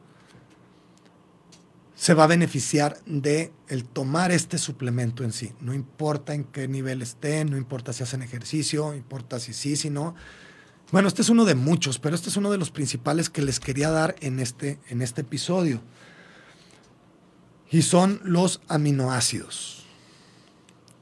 se 1.95 2.13
va 2.13 2.25
a 2.25 2.27
beneficiar 2.27 2.99
de 3.05 3.53
el 3.69 3.85
tomar 3.85 4.31
este 4.31 4.57
suplemento 4.57 5.23
en 5.23 5.31
sí. 5.31 5.53
No 5.61 5.73
importa 5.73 6.33
en 6.33 6.43
qué 6.43 6.67
nivel 6.67 7.01
estén, 7.01 7.49
no 7.49 7.57
importa 7.57 7.93
si 7.93 8.03
hacen 8.03 8.21
ejercicio, 8.21 8.93
importa 8.93 9.39
si 9.39 9.53
sí, 9.53 9.77
si 9.77 9.89
no. 9.89 10.13
Bueno, 10.91 11.07
este 11.07 11.21
es 11.21 11.29
uno 11.29 11.45
de 11.45 11.55
muchos, 11.55 11.97
pero 11.97 12.15
este 12.15 12.29
es 12.29 12.37
uno 12.37 12.51
de 12.51 12.57
los 12.57 12.69
principales 12.69 13.29
que 13.29 13.41
les 13.41 13.59
quería 13.59 13.89
dar 13.89 14.15
en 14.19 14.39
este, 14.39 14.77
en 14.89 15.01
este 15.01 15.21
episodio. 15.21 15.81
Y 17.71 17.81
son 17.81 18.19
los 18.23 18.61
aminoácidos. 18.67 19.85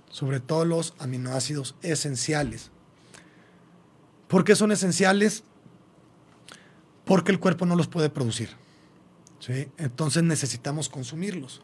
Sobre 0.09 0.39
todo 0.39 0.63
los 0.63 0.93
aminoácidos 0.99 1.75
esenciales. 1.81 2.69
¿Por 4.27 4.43
qué 4.43 4.55
son 4.55 4.71
esenciales? 4.71 5.43
Porque 7.03 7.31
el 7.31 7.39
cuerpo 7.39 7.65
no 7.65 7.75
los 7.75 7.87
puede 7.87 8.09
producir. 8.09 8.62
Entonces 9.49 10.23
necesitamos 10.23 10.89
consumirlos 10.89 11.61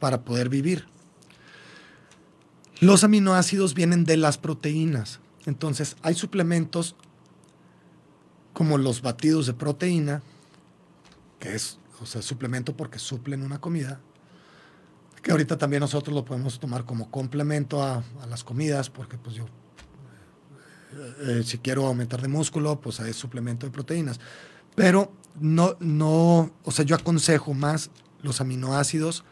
para 0.00 0.24
poder 0.24 0.48
vivir. 0.48 0.86
Los 2.80 3.04
aminoácidos 3.04 3.74
vienen 3.74 4.04
de 4.04 4.16
las 4.16 4.38
proteínas. 4.38 5.20
Entonces 5.46 5.96
hay 6.02 6.14
suplementos 6.14 6.94
como 8.52 8.78
los 8.78 9.02
batidos 9.02 9.46
de 9.46 9.54
proteína, 9.54 10.22
que 11.38 11.54
es 11.54 11.78
o 12.00 12.06
sea, 12.06 12.22
suplemento 12.22 12.76
porque 12.76 12.98
suplen 12.98 13.42
una 13.42 13.60
comida, 13.60 14.00
que 15.22 15.32
ahorita 15.32 15.58
también 15.58 15.80
nosotros 15.80 16.14
lo 16.14 16.24
podemos 16.24 16.58
tomar 16.60 16.84
como 16.84 17.10
complemento 17.10 17.82
a, 17.82 18.04
las 18.28 18.44
comidas, 18.44 18.90
porque 18.90 19.18
pues 19.18 19.36
yo, 19.36 19.46
eh, 21.26 21.42
si 21.44 21.58
quiero 21.58 21.86
aumentar 21.86 22.22
de 22.22 22.28
músculo, 22.28 22.80
pues 22.80 23.00
es 23.00 23.16
suplemento 23.16 23.66
de 23.66 23.72
proteínas. 23.72 24.20
Pero 24.78 25.12
no, 25.40 25.76
no, 25.80 26.52
o 26.62 26.70
sea, 26.70 26.84
yo 26.84 26.94
aconsejo 26.94 27.52
más 27.52 27.90
los 28.22 28.40
aminoácidos 28.40 29.24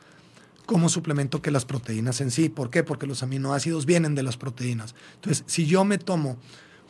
como 0.66 0.88
suplemento 0.88 1.40
que 1.40 1.52
las 1.52 1.64
proteínas 1.64 2.20
en 2.20 2.32
sí. 2.32 2.48
¿Por 2.48 2.68
qué? 2.68 2.82
Porque 2.82 3.06
los 3.06 3.22
aminoácidos 3.22 3.86
vienen 3.86 4.16
de 4.16 4.24
las 4.24 4.36
proteínas. 4.36 4.96
Entonces, 5.14 5.44
si 5.46 5.66
yo 5.66 5.84
me 5.84 5.98
tomo 5.98 6.36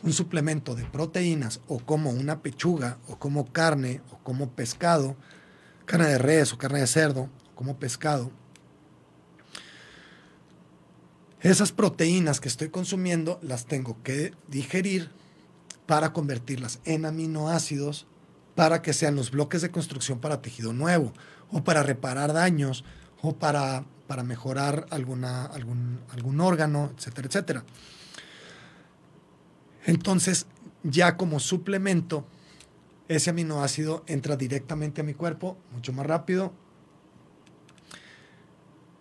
un 0.01 0.11
suplemento 0.11 0.73
de 0.73 0.85
proteínas 0.85 1.61
o 1.67 1.77
como 1.77 2.09
una 2.09 2.41
pechuga 2.41 2.97
o 3.07 3.19
como 3.19 3.45
carne 3.53 4.01
o 4.09 4.17
como 4.23 4.49
pescado, 4.49 5.15
carne 5.85 6.07
de 6.07 6.17
res 6.17 6.51
o 6.51 6.57
carne 6.57 6.79
de 6.79 6.87
cerdo, 6.87 7.29
o 7.51 7.55
como 7.55 7.77
pescado, 7.77 8.31
esas 11.41 11.71
proteínas 11.71 12.39
que 12.39 12.47
estoy 12.47 12.69
consumiendo 12.69 13.39
las 13.43 13.67
tengo 13.67 14.01
que 14.01 14.33
digerir 14.47 15.11
para 15.85 16.11
convertirlas 16.11 16.79
en 16.85 17.05
aminoácidos 17.05 18.07
para 18.57 18.81
que 18.81 18.91
sean 18.91 19.15
los 19.15 19.29
bloques 19.29 19.61
de 19.61 19.69
construcción 19.69 20.17
para 20.17 20.41
tejido 20.41 20.73
nuevo 20.73 21.13
o 21.51 21.63
para 21.63 21.83
reparar 21.83 22.33
daños 22.33 22.83
o 23.21 23.35
para, 23.35 23.85
para 24.07 24.23
mejorar 24.23 24.87
alguna, 24.89 25.45
algún, 25.45 25.99
algún 26.09 26.41
órgano, 26.41 26.91
etcétera, 26.97 27.27
etcétera. 27.27 27.63
Entonces, 29.85 30.47
ya 30.81 31.17
como 31.17 31.39
suplemento, 31.39 32.25
ese 33.07 33.29
aminoácido 33.29 34.03
entra 34.07 34.35
directamente 34.35 35.01
a 35.01 35.03
mi 35.03 35.13
cuerpo, 35.13 35.55
mucho 35.71 35.93
más 35.93 36.07
rápido. 36.07 36.51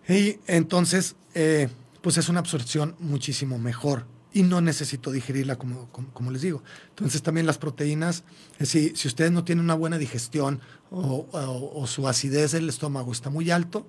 Y 0.06 0.38
entonces, 0.46 1.16
eh, 1.32 1.70
pues 2.02 2.18
es 2.18 2.28
una 2.28 2.40
absorción 2.40 2.94
muchísimo 2.98 3.58
mejor 3.58 4.04
y 4.36 4.42
no 4.42 4.60
necesito 4.60 5.12
digerirla 5.12 5.56
como, 5.56 5.88
como, 5.90 6.30
les 6.30 6.42
digo. 6.42 6.62
Entonces 6.90 7.22
también 7.22 7.46
las 7.46 7.56
proteínas, 7.56 8.22
eh, 8.58 8.66
si, 8.66 8.94
si 8.94 9.08
ustedes 9.08 9.32
no 9.32 9.44
tienen 9.44 9.64
una 9.64 9.72
buena 9.72 9.96
digestión 9.96 10.60
o, 10.90 11.86
su 11.86 12.06
acidez 12.06 12.52
del 12.52 12.68
estómago 12.68 13.12
está 13.12 13.30
muy 13.30 13.50
alto, 13.50 13.86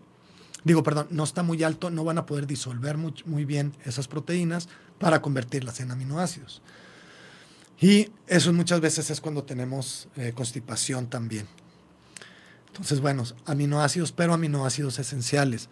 digo, 0.64 0.84
perdón, 0.84 1.08
no 1.10 1.26
está 1.26 1.44
muy 1.44 1.64
alto, 1.64 1.90
no 1.90 2.06
van 2.06 2.18
a 2.18 2.26
poder 2.26 2.48
disolver 2.48 2.98
muy, 2.98 3.14
muy 3.26 3.44
bien 3.44 3.74
esas 3.84 4.08
proteínas 4.08 4.70
para 5.00 5.22
convertirlas 5.22 5.82
en 5.82 5.92
aminoácidos. 5.92 6.62
Y 7.82 8.10
eso 8.28 8.54
muchas 8.54 8.80
veces 8.80 9.10
es 9.10 9.20
cuando 9.20 9.44
tenemos 9.44 10.08
eh, 10.16 10.32
constipación 10.34 11.08
también. 11.08 11.46
Entonces, 12.68 13.02
bueno, 13.02 13.26
aminoácidos, 13.46 14.14
pero 14.14 14.34
aminoácidos 14.34 14.98
esenciales. 14.98 15.68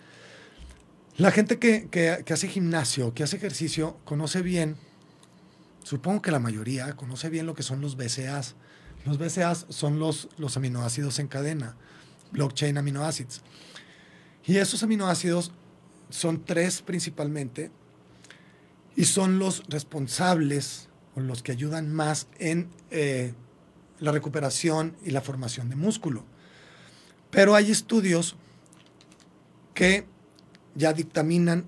La 1.18 1.32
gente 1.32 1.59
que, 1.59 1.88
que, 1.89 2.34
hace 2.34 2.49
gimnasio, 2.49 3.13
que 3.13 3.24
hace 3.24 3.38
ejercicio, 3.38 3.97
conoce 4.03 4.41
bien, 4.41 4.76
supongo 5.82 6.22
que 6.22 6.30
la 6.30 6.39
mayoría, 6.39 6.93
conoce 6.97 7.30
bien 7.30 7.45
lo 7.45 7.55
que 7.55 7.63
son 7.63 7.80
los 7.80 7.95
BCAAs. 7.95 8.55
Los 9.05 9.18
BCAAs 9.18 9.66
son 9.70 9.97
los, 9.97 10.28
los 10.38 10.57
aminoácidos 10.57 11.20
en 11.20 11.28
cadena, 11.28 11.78
blockchain 12.34 12.78
aminoácidos. 12.78 13.43
Y 14.45 14.57
esos 14.57 14.84
aminoácidos 14.84 15.53
son 16.09 16.43
tres 16.43 16.82
principalmente 16.82 17.72
y 18.97 19.05
son 19.05 19.39
los 19.39 19.63
responsables 19.70 20.89
o 21.16 21.22
los 21.22 21.43
que 21.43 21.53
ayudan 21.53 21.93
más 21.93 22.28
en 22.39 22.70
eh, 22.91 23.34
la 23.99 24.11
recuperación 24.11 24.97
y 25.01 25.11
la 25.11 25.22
formación 25.22 25.70
de 25.70 25.78
músculo. 25.78 26.26
Pero 27.32 27.55
hay 27.55 27.72
estudios 27.72 28.36
que 29.74 30.13
ya 30.76 30.93
dictaminan 30.93 31.65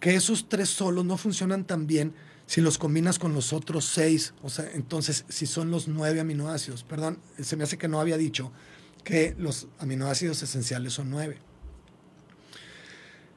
que 0.00 0.14
esos 0.14 0.48
tres 0.48 0.68
solos 0.68 1.04
no 1.04 1.16
funcionan 1.16 1.64
tan 1.64 1.86
bien 1.86 2.14
si 2.46 2.60
los 2.60 2.78
combinas 2.78 3.18
con 3.18 3.32
los 3.32 3.52
otros 3.52 3.84
seis, 3.84 4.34
o 4.42 4.48
sea, 4.48 4.68
entonces 4.74 5.24
si 5.28 5.46
son 5.46 5.70
los 5.70 5.86
nueve 5.86 6.18
aminoácidos, 6.18 6.82
perdón, 6.82 7.20
se 7.40 7.56
me 7.56 7.62
hace 7.62 7.78
que 7.78 7.86
no 7.86 8.00
había 8.00 8.16
dicho 8.16 8.50
que 9.04 9.36
los 9.38 9.68
aminoácidos 9.78 10.42
esenciales 10.42 10.94
son 10.94 11.10
nueve. 11.10 11.38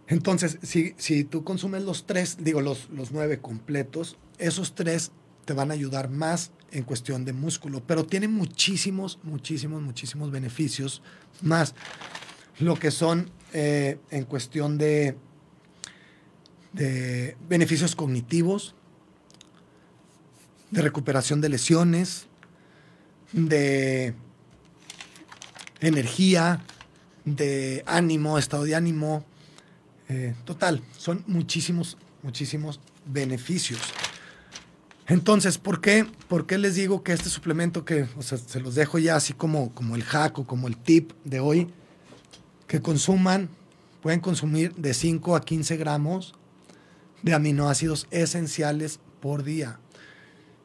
Entonces, 0.08 0.58
si, 0.64 0.96
si 0.98 1.24
tú 1.24 1.44
consumes 1.44 1.84
los 1.84 2.06
tres, 2.06 2.38
digo 2.40 2.62
los, 2.62 2.90
los 2.90 3.12
nueve 3.12 3.40
completos, 3.40 4.18
esos 4.38 4.76
tres 4.76 5.12
te 5.46 5.54
van 5.54 5.72
a 5.72 5.76
ayudar 5.76 6.10
más 6.10 6.52
en 6.72 6.84
cuestión 6.84 7.24
de 7.24 7.34
músculo, 7.34 7.84
pero 7.86 8.06
tienen 8.06 8.34
muchísimos, 8.34 9.20
muchísimos, 9.24 9.82
muchísimos 9.82 10.32
beneficios 10.32 11.02
más. 11.42 11.76
Lo 12.60 12.76
que 12.76 12.92
son 12.92 13.30
eh, 13.54 14.00
en 14.10 14.26
cuestión 14.26 14.78
de, 14.78 15.16
de 16.74 17.38
beneficios 17.48 17.96
cognitivos, 17.96 18.76
de 20.72 20.82
recuperación 20.82 21.40
de 21.40 21.50
lesiones, 21.50 22.26
de 23.32 24.16
energía, 25.82 26.64
de 27.26 27.84
ánimo, 27.86 28.38
estado 28.38 28.64
de 28.64 28.76
ánimo. 28.76 29.24
Eh, 30.10 30.34
total, 30.46 30.82
son 30.98 31.24
muchísimos, 31.28 31.98
muchísimos 32.22 32.80
beneficios. 33.06 33.80
Entonces, 35.08 35.58
¿por 35.58 35.82
qué? 35.82 36.06
¿por 36.28 36.48
qué 36.48 36.58
les 36.58 36.76
digo 36.76 37.04
que 37.04 37.14
este 37.14 37.30
suplemento 37.30 37.86
que, 37.86 38.08
se 38.22 38.60
los 38.60 38.76
dejo 38.76 38.98
ya 38.98 39.16
así 39.16 39.34
como, 39.34 39.74
como 39.74 39.96
el 39.96 40.04
hack 40.04 40.40
o 40.40 40.48
como 40.48 40.68
el 40.68 40.78
tip 40.78 41.12
de 41.26 41.40
hoy, 41.40 41.68
que 42.74 42.82
consuman, 42.82 43.50
pueden 44.02 44.20
consumir 44.20 44.74
de 44.74 44.96
5 44.96 45.36
a 45.36 45.42
15 45.46 45.78
gramos 45.78 46.34
de 47.22 47.36
aminoácidos 47.36 48.08
esenciales 48.10 49.00
por 49.22 49.44
día. 49.44 49.80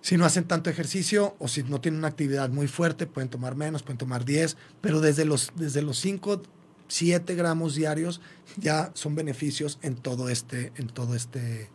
Si 0.00 0.16
no 0.16 0.24
hacen 0.24 0.44
tanto 0.44 0.70
ejercicio 0.70 1.36
o 1.38 1.48
si 1.48 1.64
no 1.64 1.82
tienen 1.82 1.98
una 1.98 2.08
actividad 2.08 2.48
muy 2.48 2.66
fuerte, 2.66 3.06
pueden 3.06 3.28
tomar 3.28 3.56
menos, 3.56 3.82
pueden 3.82 3.98
tomar 3.98 4.24
10, 4.24 4.56
pero 4.80 5.02
desde 5.02 5.26
los, 5.26 5.52
desde 5.56 5.82
los 5.82 5.98
5, 5.98 6.40
7 6.88 7.34
gramos 7.34 7.74
diarios 7.74 8.22
ya 8.56 8.90
son 8.94 9.14
beneficios 9.14 9.78
en 9.82 9.94
todo 9.96 10.30
este, 10.30 10.72
en 10.76 10.86
todo 10.86 11.14
este, 11.14 11.68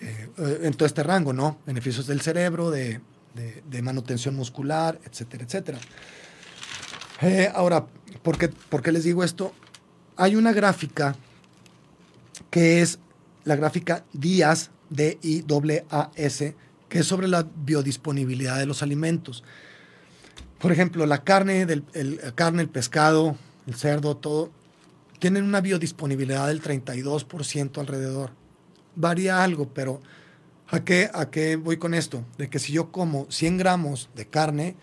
eh, 0.00 0.28
en 0.62 0.74
todo 0.74 0.86
este 0.86 1.02
rango, 1.02 1.32
¿no? 1.32 1.58
Beneficios 1.66 2.06
del 2.06 2.20
cerebro, 2.20 2.70
de, 2.70 3.00
de- 3.34 3.64
de 3.68 3.82
manutención 3.82 4.36
muscular, 4.36 5.00
etcétera, 5.04 5.42
etcétera. 5.44 5.80
Eh, 7.20 7.50
ahora, 7.52 7.86
¿por 8.22 8.38
qué, 8.38 8.48
por 8.48 8.82
qué 8.82 8.92
les 8.92 9.04
digo 9.04 9.24
esto? 9.24 9.52
Hay 10.16 10.36
una 10.36 10.52
gráfica 10.52 11.16
que 12.50 12.80
es 12.80 12.98
la 13.44 13.56
gráfica 13.56 14.04
DIAS, 14.12 14.70
D-I-A-S, 14.90 16.54
que 16.88 16.98
es 16.98 17.06
sobre 17.06 17.28
la 17.28 17.46
biodisponibilidad 17.64 18.58
de 18.58 18.66
los 18.66 18.82
alimentos. 18.82 19.42
Por 20.58 20.72
ejemplo, 20.72 21.06
la 21.06 21.24
carne, 21.24 21.62
el, 21.62 22.20
carne, 22.34 22.62
el 22.62 22.68
pescado, 22.68 23.36
el 23.66 23.74
cerdo, 23.74 24.16
todo, 24.16 24.50
tienen 25.18 25.44
una 25.44 25.60
biodisponibilidad 25.60 26.46
del 26.46 26.62
32% 26.62 27.78
alrededor. 27.78 28.30
Varía 28.94 29.42
algo, 29.42 29.68
pero 29.68 30.00
¿a 30.68 30.84
qué, 30.84 31.10
¿a 31.12 31.30
qué 31.30 31.56
voy 31.56 31.76
con 31.76 31.94
esto? 31.94 32.24
De 32.38 32.48
que 32.48 32.58
si 32.58 32.72
yo 32.72 32.90
como 32.90 33.26
100 33.30 33.58
gramos 33.58 34.08
de 34.14 34.26
carne, 34.26 34.76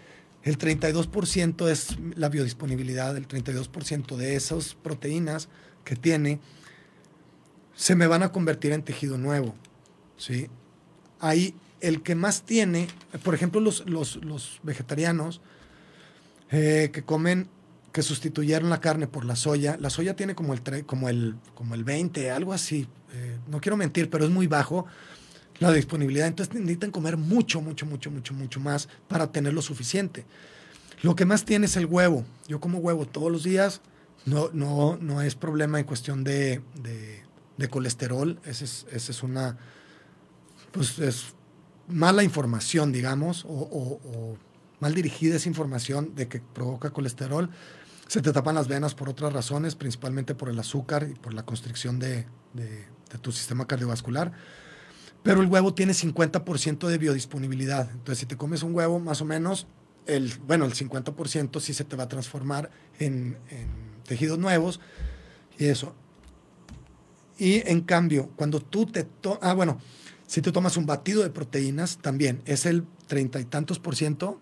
el 0.46 0.60
32% 0.60 1.68
es 1.70 1.98
la 2.16 2.30
biodisponibilidad, 2.30 3.18
el 3.18 3.28
32% 3.28 4.16
de 4.16 4.36
esas 4.36 4.76
proteínas 4.76 5.50
que 5.84 5.96
tiene 5.96 6.39
se 7.76 7.96
me 7.96 8.06
van 8.06 8.22
a 8.22 8.32
convertir 8.32 8.72
en 8.72 8.84
tejido 8.84 9.18
nuevo. 9.18 9.56
¿sí? 10.18 10.48
Ahí 11.20 11.56
el 11.82 12.04
que 12.04 12.14
más 12.14 12.43
tiene, 12.43 12.88
por 13.24 13.34
ejemplo, 13.34 13.60
los, 13.60 13.89
los, 13.89 14.18
los 14.18 14.60
vegetarianos 14.62 15.41
eh, 16.52 16.91
que 16.93 17.04
comen, 17.04 17.50
que 17.91 18.04
sustituyeron 18.04 18.70
la 18.70 18.80
carne 18.80 19.08
por 19.08 19.26
la 19.26 19.36
soya, 19.36 19.78
la 19.80 19.89
soya 19.89 20.16
tiene 20.16 20.36
como 20.36 20.54
el, 20.54 20.62
como 20.86 21.10
el, 21.10 21.36
como 21.56 21.74
el 21.74 21.84
20, 21.84 22.30
algo 22.30 22.54
así. 22.54 22.88
eh, 23.14 23.39
no 23.48 23.60
quiero 23.60 23.78
mentir, 23.78 24.12
pero 24.12 24.26
es 24.26 24.32
muy 24.32 24.46
bajo 24.46 24.86
la 25.60 25.72
disponibilidad. 25.72 26.28
Entonces 26.28 26.53
necesitan 26.56 26.91
comer 26.91 27.18
mucho, 27.18 27.62
mucho, 27.62 27.86
mucho, 27.86 28.12
mucho, 28.12 28.34
mucho 28.34 28.60
más 28.60 28.88
para 29.08 29.32
tener 29.32 29.53
lo 29.53 29.62
suficiente. 29.62 30.26
Lo 31.01 31.16
que 31.16 31.26
más 31.26 31.45
tiene 31.45 31.66
es 31.66 31.78
el 31.78 31.86
huevo. 31.86 32.26
Yo 32.47 32.60
como 32.60 32.80
huevo 32.80 33.06
todos 33.06 33.32
los 33.32 33.43
días. 33.43 33.82
No, 34.26 34.49
no, 34.53 34.97
no 34.99 35.22
es 35.22 35.36
problema 35.36 35.80
en 35.80 35.86
cuestión 35.86 36.24
de, 36.24 36.62
de, 37.58 37.70
colesterol. 37.70 38.39
Esa 38.43 38.64
es, 38.66 38.88
esa 38.91 39.12
es 39.12 39.22
una, 39.22 39.58
pues 40.72 40.97
es 40.99 41.36
mala 41.88 42.24
información, 42.24 42.91
digamos, 42.91 43.45
o, 43.47 44.38
mal 44.80 44.95
dirigida 44.95 45.36
esa 45.36 45.47
información 45.47 46.16
de 46.16 46.28
que 46.28 46.39
provoca 46.39 46.89
colesterol. 46.89 47.51
Se 48.08 48.22
te 48.22 48.32
tapan 48.32 48.56
las 48.56 48.68
venas 48.68 48.95
por 48.95 49.10
otras 49.10 49.32
razones, 49.32 49.76
principalmente 49.76 50.34
por 50.34 50.49
el 50.49 50.58
azúcar 50.60 51.08
y 51.10 51.14
por 51.14 51.34
la 51.36 51.43
constricción 51.45 51.99
de- 51.99 52.26
de 52.53 53.18
tu 53.22 53.32
sistema 53.32 53.68
cardiovascular. 53.68 54.34
Pero 55.26 55.41
el 55.41 55.47
huevo 55.47 55.73
tiene 55.73 55.93
50% 55.93 56.88
de 56.88 56.97
biodisponibilidad. 56.99 57.89
Entonces, 57.89 58.19
si 58.19 58.26
te 58.28 58.38
comes 58.38 58.61
un 58.61 58.76
huevo, 58.76 58.99
más 58.99 59.21
o 59.21 59.26
menos, 59.26 59.65
el, 60.05 60.32
bueno, 60.45 60.65
el 60.65 60.73
50% 60.76 61.59
sí 61.59 61.73
se 61.73 61.84
te 61.84 61.95
va 61.95 62.03
a 62.03 62.07
transformar 62.07 62.69
en, 62.99 63.36
tejidos 64.07 64.38
nuevos 64.38 64.80
y 65.57 65.65
eso. 65.65 65.95
Y 67.39 67.67
en 67.67 67.82
cambio, 67.82 68.30
cuando 68.36 68.59
tú 68.59 68.86
te... 68.86 69.03
to- 69.03 69.39
ah, 69.41 69.55
bueno, 69.55 69.82
si 70.28 70.43
te 70.43 70.51
tomas 70.51 70.78
un 70.78 70.86
batido 70.86 71.23
de 71.23 71.32
proteínas, 71.32 71.97
también 71.97 72.43
es 72.45 72.67
el 72.67 72.86
treinta 73.07 73.39
y 73.39 73.45
tantos 73.45 73.80
por 73.80 73.95
ciento 73.95 74.39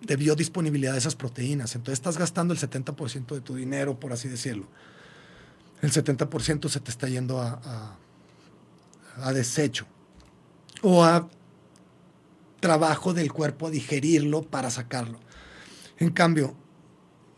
de 0.00 0.16
biodisponibilidad 0.16 0.94
de 0.94 0.98
esas 0.98 1.14
proteínas. 1.14 1.76
Entonces 1.76 2.00
estás 2.00 2.18
gastando 2.18 2.52
el 2.52 2.58
70% 2.58 3.34
de 3.36 3.40
tu 3.40 3.54
dinero, 3.54 4.00
por 4.00 4.12
así 4.12 4.28
decirlo. 4.28 4.66
El 5.80 5.92
70% 5.92 6.68
se 6.68 6.80
te 6.80 6.90
está 6.90 7.08
yendo 7.08 7.40
a, 7.40 7.96
a 9.16 9.32
desecho 9.32 9.86
o 10.86 11.02
a 11.02 11.30
trabajo 12.60 13.14
del 13.14 13.32
cuerpo 13.32 13.66
a 13.66 13.70
digerirlo 13.70 14.42
para 14.42 14.70
sacarlo. 14.70 15.18
En 15.98 16.10
cambio, 16.10 16.54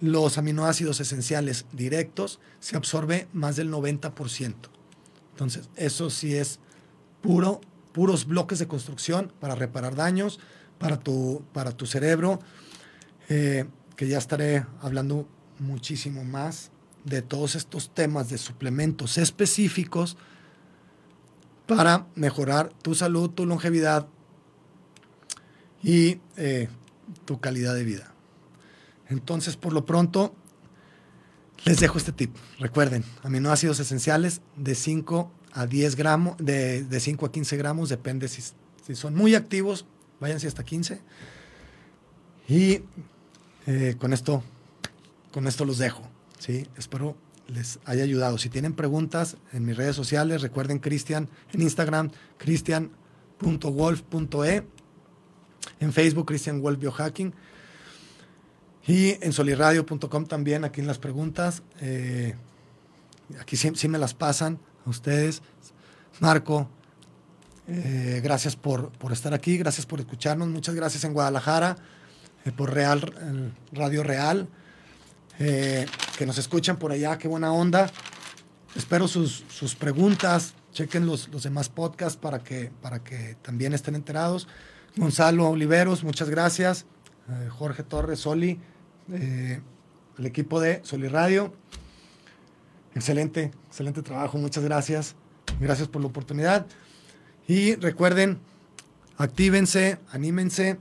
los 0.00 0.36
aminoácidos 0.36 0.98
esenciales 0.98 1.64
directos 1.72 2.40
se 2.58 2.76
absorbe 2.76 3.28
más 3.32 3.54
del 3.54 3.70
90%. 3.70 4.54
Entonces, 5.30 5.70
eso 5.76 6.10
sí 6.10 6.34
es 6.34 6.58
puro, 7.22 7.60
puros 7.92 8.26
bloques 8.26 8.58
de 8.58 8.66
construcción 8.66 9.32
para 9.38 9.54
reparar 9.54 9.94
daños 9.94 10.40
para 10.78 10.98
tu, 10.98 11.44
para 11.52 11.70
tu 11.70 11.86
cerebro, 11.86 12.40
eh, 13.28 13.66
que 13.94 14.08
ya 14.08 14.18
estaré 14.18 14.66
hablando 14.82 15.28
muchísimo 15.60 16.24
más 16.24 16.72
de 17.04 17.22
todos 17.22 17.54
estos 17.54 17.94
temas 17.94 18.28
de 18.28 18.38
suplementos 18.38 19.18
específicos 19.18 20.16
para 21.66 22.06
mejorar 22.14 22.72
tu 22.82 22.94
salud, 22.94 23.30
tu 23.30 23.46
longevidad 23.46 24.06
y 25.82 26.20
eh, 26.36 26.68
tu 27.24 27.40
calidad 27.40 27.74
de 27.74 27.84
vida. 27.84 28.12
Entonces, 29.08 29.56
por 29.56 29.72
lo 29.72 29.84
pronto, 29.84 30.34
les 31.64 31.80
dejo 31.80 31.98
este 31.98 32.12
tip. 32.12 32.34
Recuerden, 32.58 33.04
aminoácidos 33.22 33.80
esenciales 33.80 34.40
de 34.56 34.74
5 34.74 35.30
a 35.52 35.66
10 35.66 35.96
gramos, 35.96 36.36
de, 36.38 36.84
de 36.84 37.00
5 37.00 37.26
a 37.26 37.32
15 37.32 37.56
gramos, 37.56 37.88
depende 37.88 38.28
si, 38.28 38.42
si 38.86 38.94
son 38.94 39.14
muy 39.14 39.34
activos, 39.34 39.86
váyanse 40.20 40.46
hasta 40.46 40.64
15. 40.64 41.00
Y 42.48 42.82
eh, 43.66 43.96
con 43.98 44.12
esto, 44.12 44.42
con 45.32 45.46
esto 45.46 45.64
los 45.64 45.78
dejo. 45.78 46.02
¿sí? 46.38 46.66
Espero 46.76 47.16
les 47.48 47.80
haya 47.84 48.04
ayudado. 48.04 48.38
Si 48.38 48.48
tienen 48.48 48.74
preguntas 48.74 49.36
en 49.52 49.64
mis 49.64 49.76
redes 49.76 49.96
sociales, 49.96 50.42
recuerden 50.42 50.78
Cristian 50.78 51.28
en 51.52 51.62
Instagram, 51.62 52.12
cristian.wolf.e, 52.38 54.62
en 55.80 55.92
Facebook, 55.92 56.26
Cristian 56.26 56.60
Wolf 56.60 56.78
Biohacking. 56.78 57.34
Y 58.86 59.18
en 59.24 59.32
soliradio.com 59.32 60.26
también, 60.26 60.64
aquí 60.64 60.80
en 60.80 60.86
las 60.86 60.98
preguntas. 60.98 61.64
eh, 61.80 62.36
aquí 63.40 63.56
sí, 63.56 63.88
me 63.88 63.98
las 63.98 64.14
pasan 64.14 64.60
a 64.84 64.90
ustedes. 64.90 65.42
Marco, 66.20 66.68
eh, 67.66 68.20
gracias 68.22 68.54
por, 68.54 68.92
por 68.92 69.12
estar 69.12 69.34
aquí, 69.34 69.58
gracias 69.58 69.86
por 69.86 69.98
escucharnos. 69.98 70.46
Muchas 70.48 70.76
gracias 70.76 71.02
en 71.04 71.12
Guadalajara, 71.12 71.76
eh, 72.44 72.52
por 72.52 72.72
Real, 72.72 73.52
Radio 73.72 74.04
Real, 74.04 74.48
que 76.16 76.26
nos 76.26 76.38
escuchan 76.38 76.78
por 76.78 76.92
allá, 76.92 77.18
qué 77.18 77.28
buena 77.28 77.52
onda. 77.52 77.90
Espero 78.74 79.08
sus, 79.08 79.44
sus 79.48 79.74
preguntas, 79.74 80.54
chequen 80.72 81.06
los, 81.06 81.28
los 81.28 81.42
demás 81.42 81.68
podcasts 81.68 82.18
para 82.18 82.40
que, 82.40 82.70
para 82.82 83.02
que 83.02 83.36
también 83.42 83.72
estén 83.72 83.94
enterados. 83.94 84.48
Gonzalo 84.96 85.48
Oliveros, 85.48 86.04
muchas 86.04 86.28
gracias. 86.28 86.86
Eh, 87.28 87.48
Jorge 87.48 87.82
Torres, 87.82 88.20
Soli, 88.20 88.60
eh, 89.12 89.60
el 90.18 90.26
equipo 90.26 90.60
de 90.60 90.80
Soli 90.84 91.08
Radio. 91.08 91.54
Excelente, 92.94 93.52
excelente 93.68 94.02
trabajo, 94.02 94.38
muchas 94.38 94.64
gracias. 94.64 95.14
Gracias 95.60 95.88
por 95.88 96.00
la 96.00 96.08
oportunidad. 96.08 96.66
Y 97.46 97.74
recuerden, 97.76 98.40
actívense, 99.18 99.98
anímense 100.10 100.78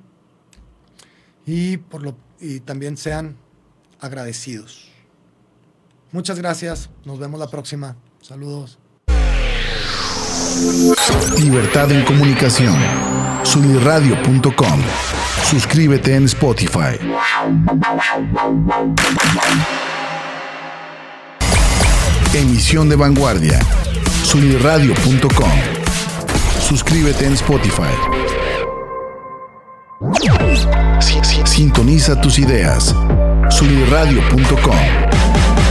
y, 1.45 1.77
por 1.77 2.01
lo, 2.01 2.17
y 2.39 2.61
también 2.61 2.97
sean 2.97 3.37
agradecidos. 3.99 4.94
Muchas 6.11 6.37
gracias, 6.39 6.89
nos 7.03 7.19
vemos 7.19 7.39
la 7.39 7.47
próxima. 7.47 7.95
Saludos. 8.21 8.77
Libertad 11.39 11.91
en 11.91 12.03
comunicación. 12.05 12.75
Sunirradio.com. 13.43 14.81
Suscríbete 15.43 16.15
en 16.15 16.25
Spotify. 16.25 16.97
Emisión 22.33 22.89
de 22.89 22.95
vanguardia. 22.95 23.59
Sunirradio.com. 24.23 25.51
Suscríbete 26.59 27.25
en 27.25 27.33
Spotify. 27.33 27.83
Si- 30.99 31.19
si- 31.23 31.41
Sintoniza 31.45 32.19
tus 32.19 32.39
ideas. 32.39 32.93
Sunirradio.com. 33.49 34.75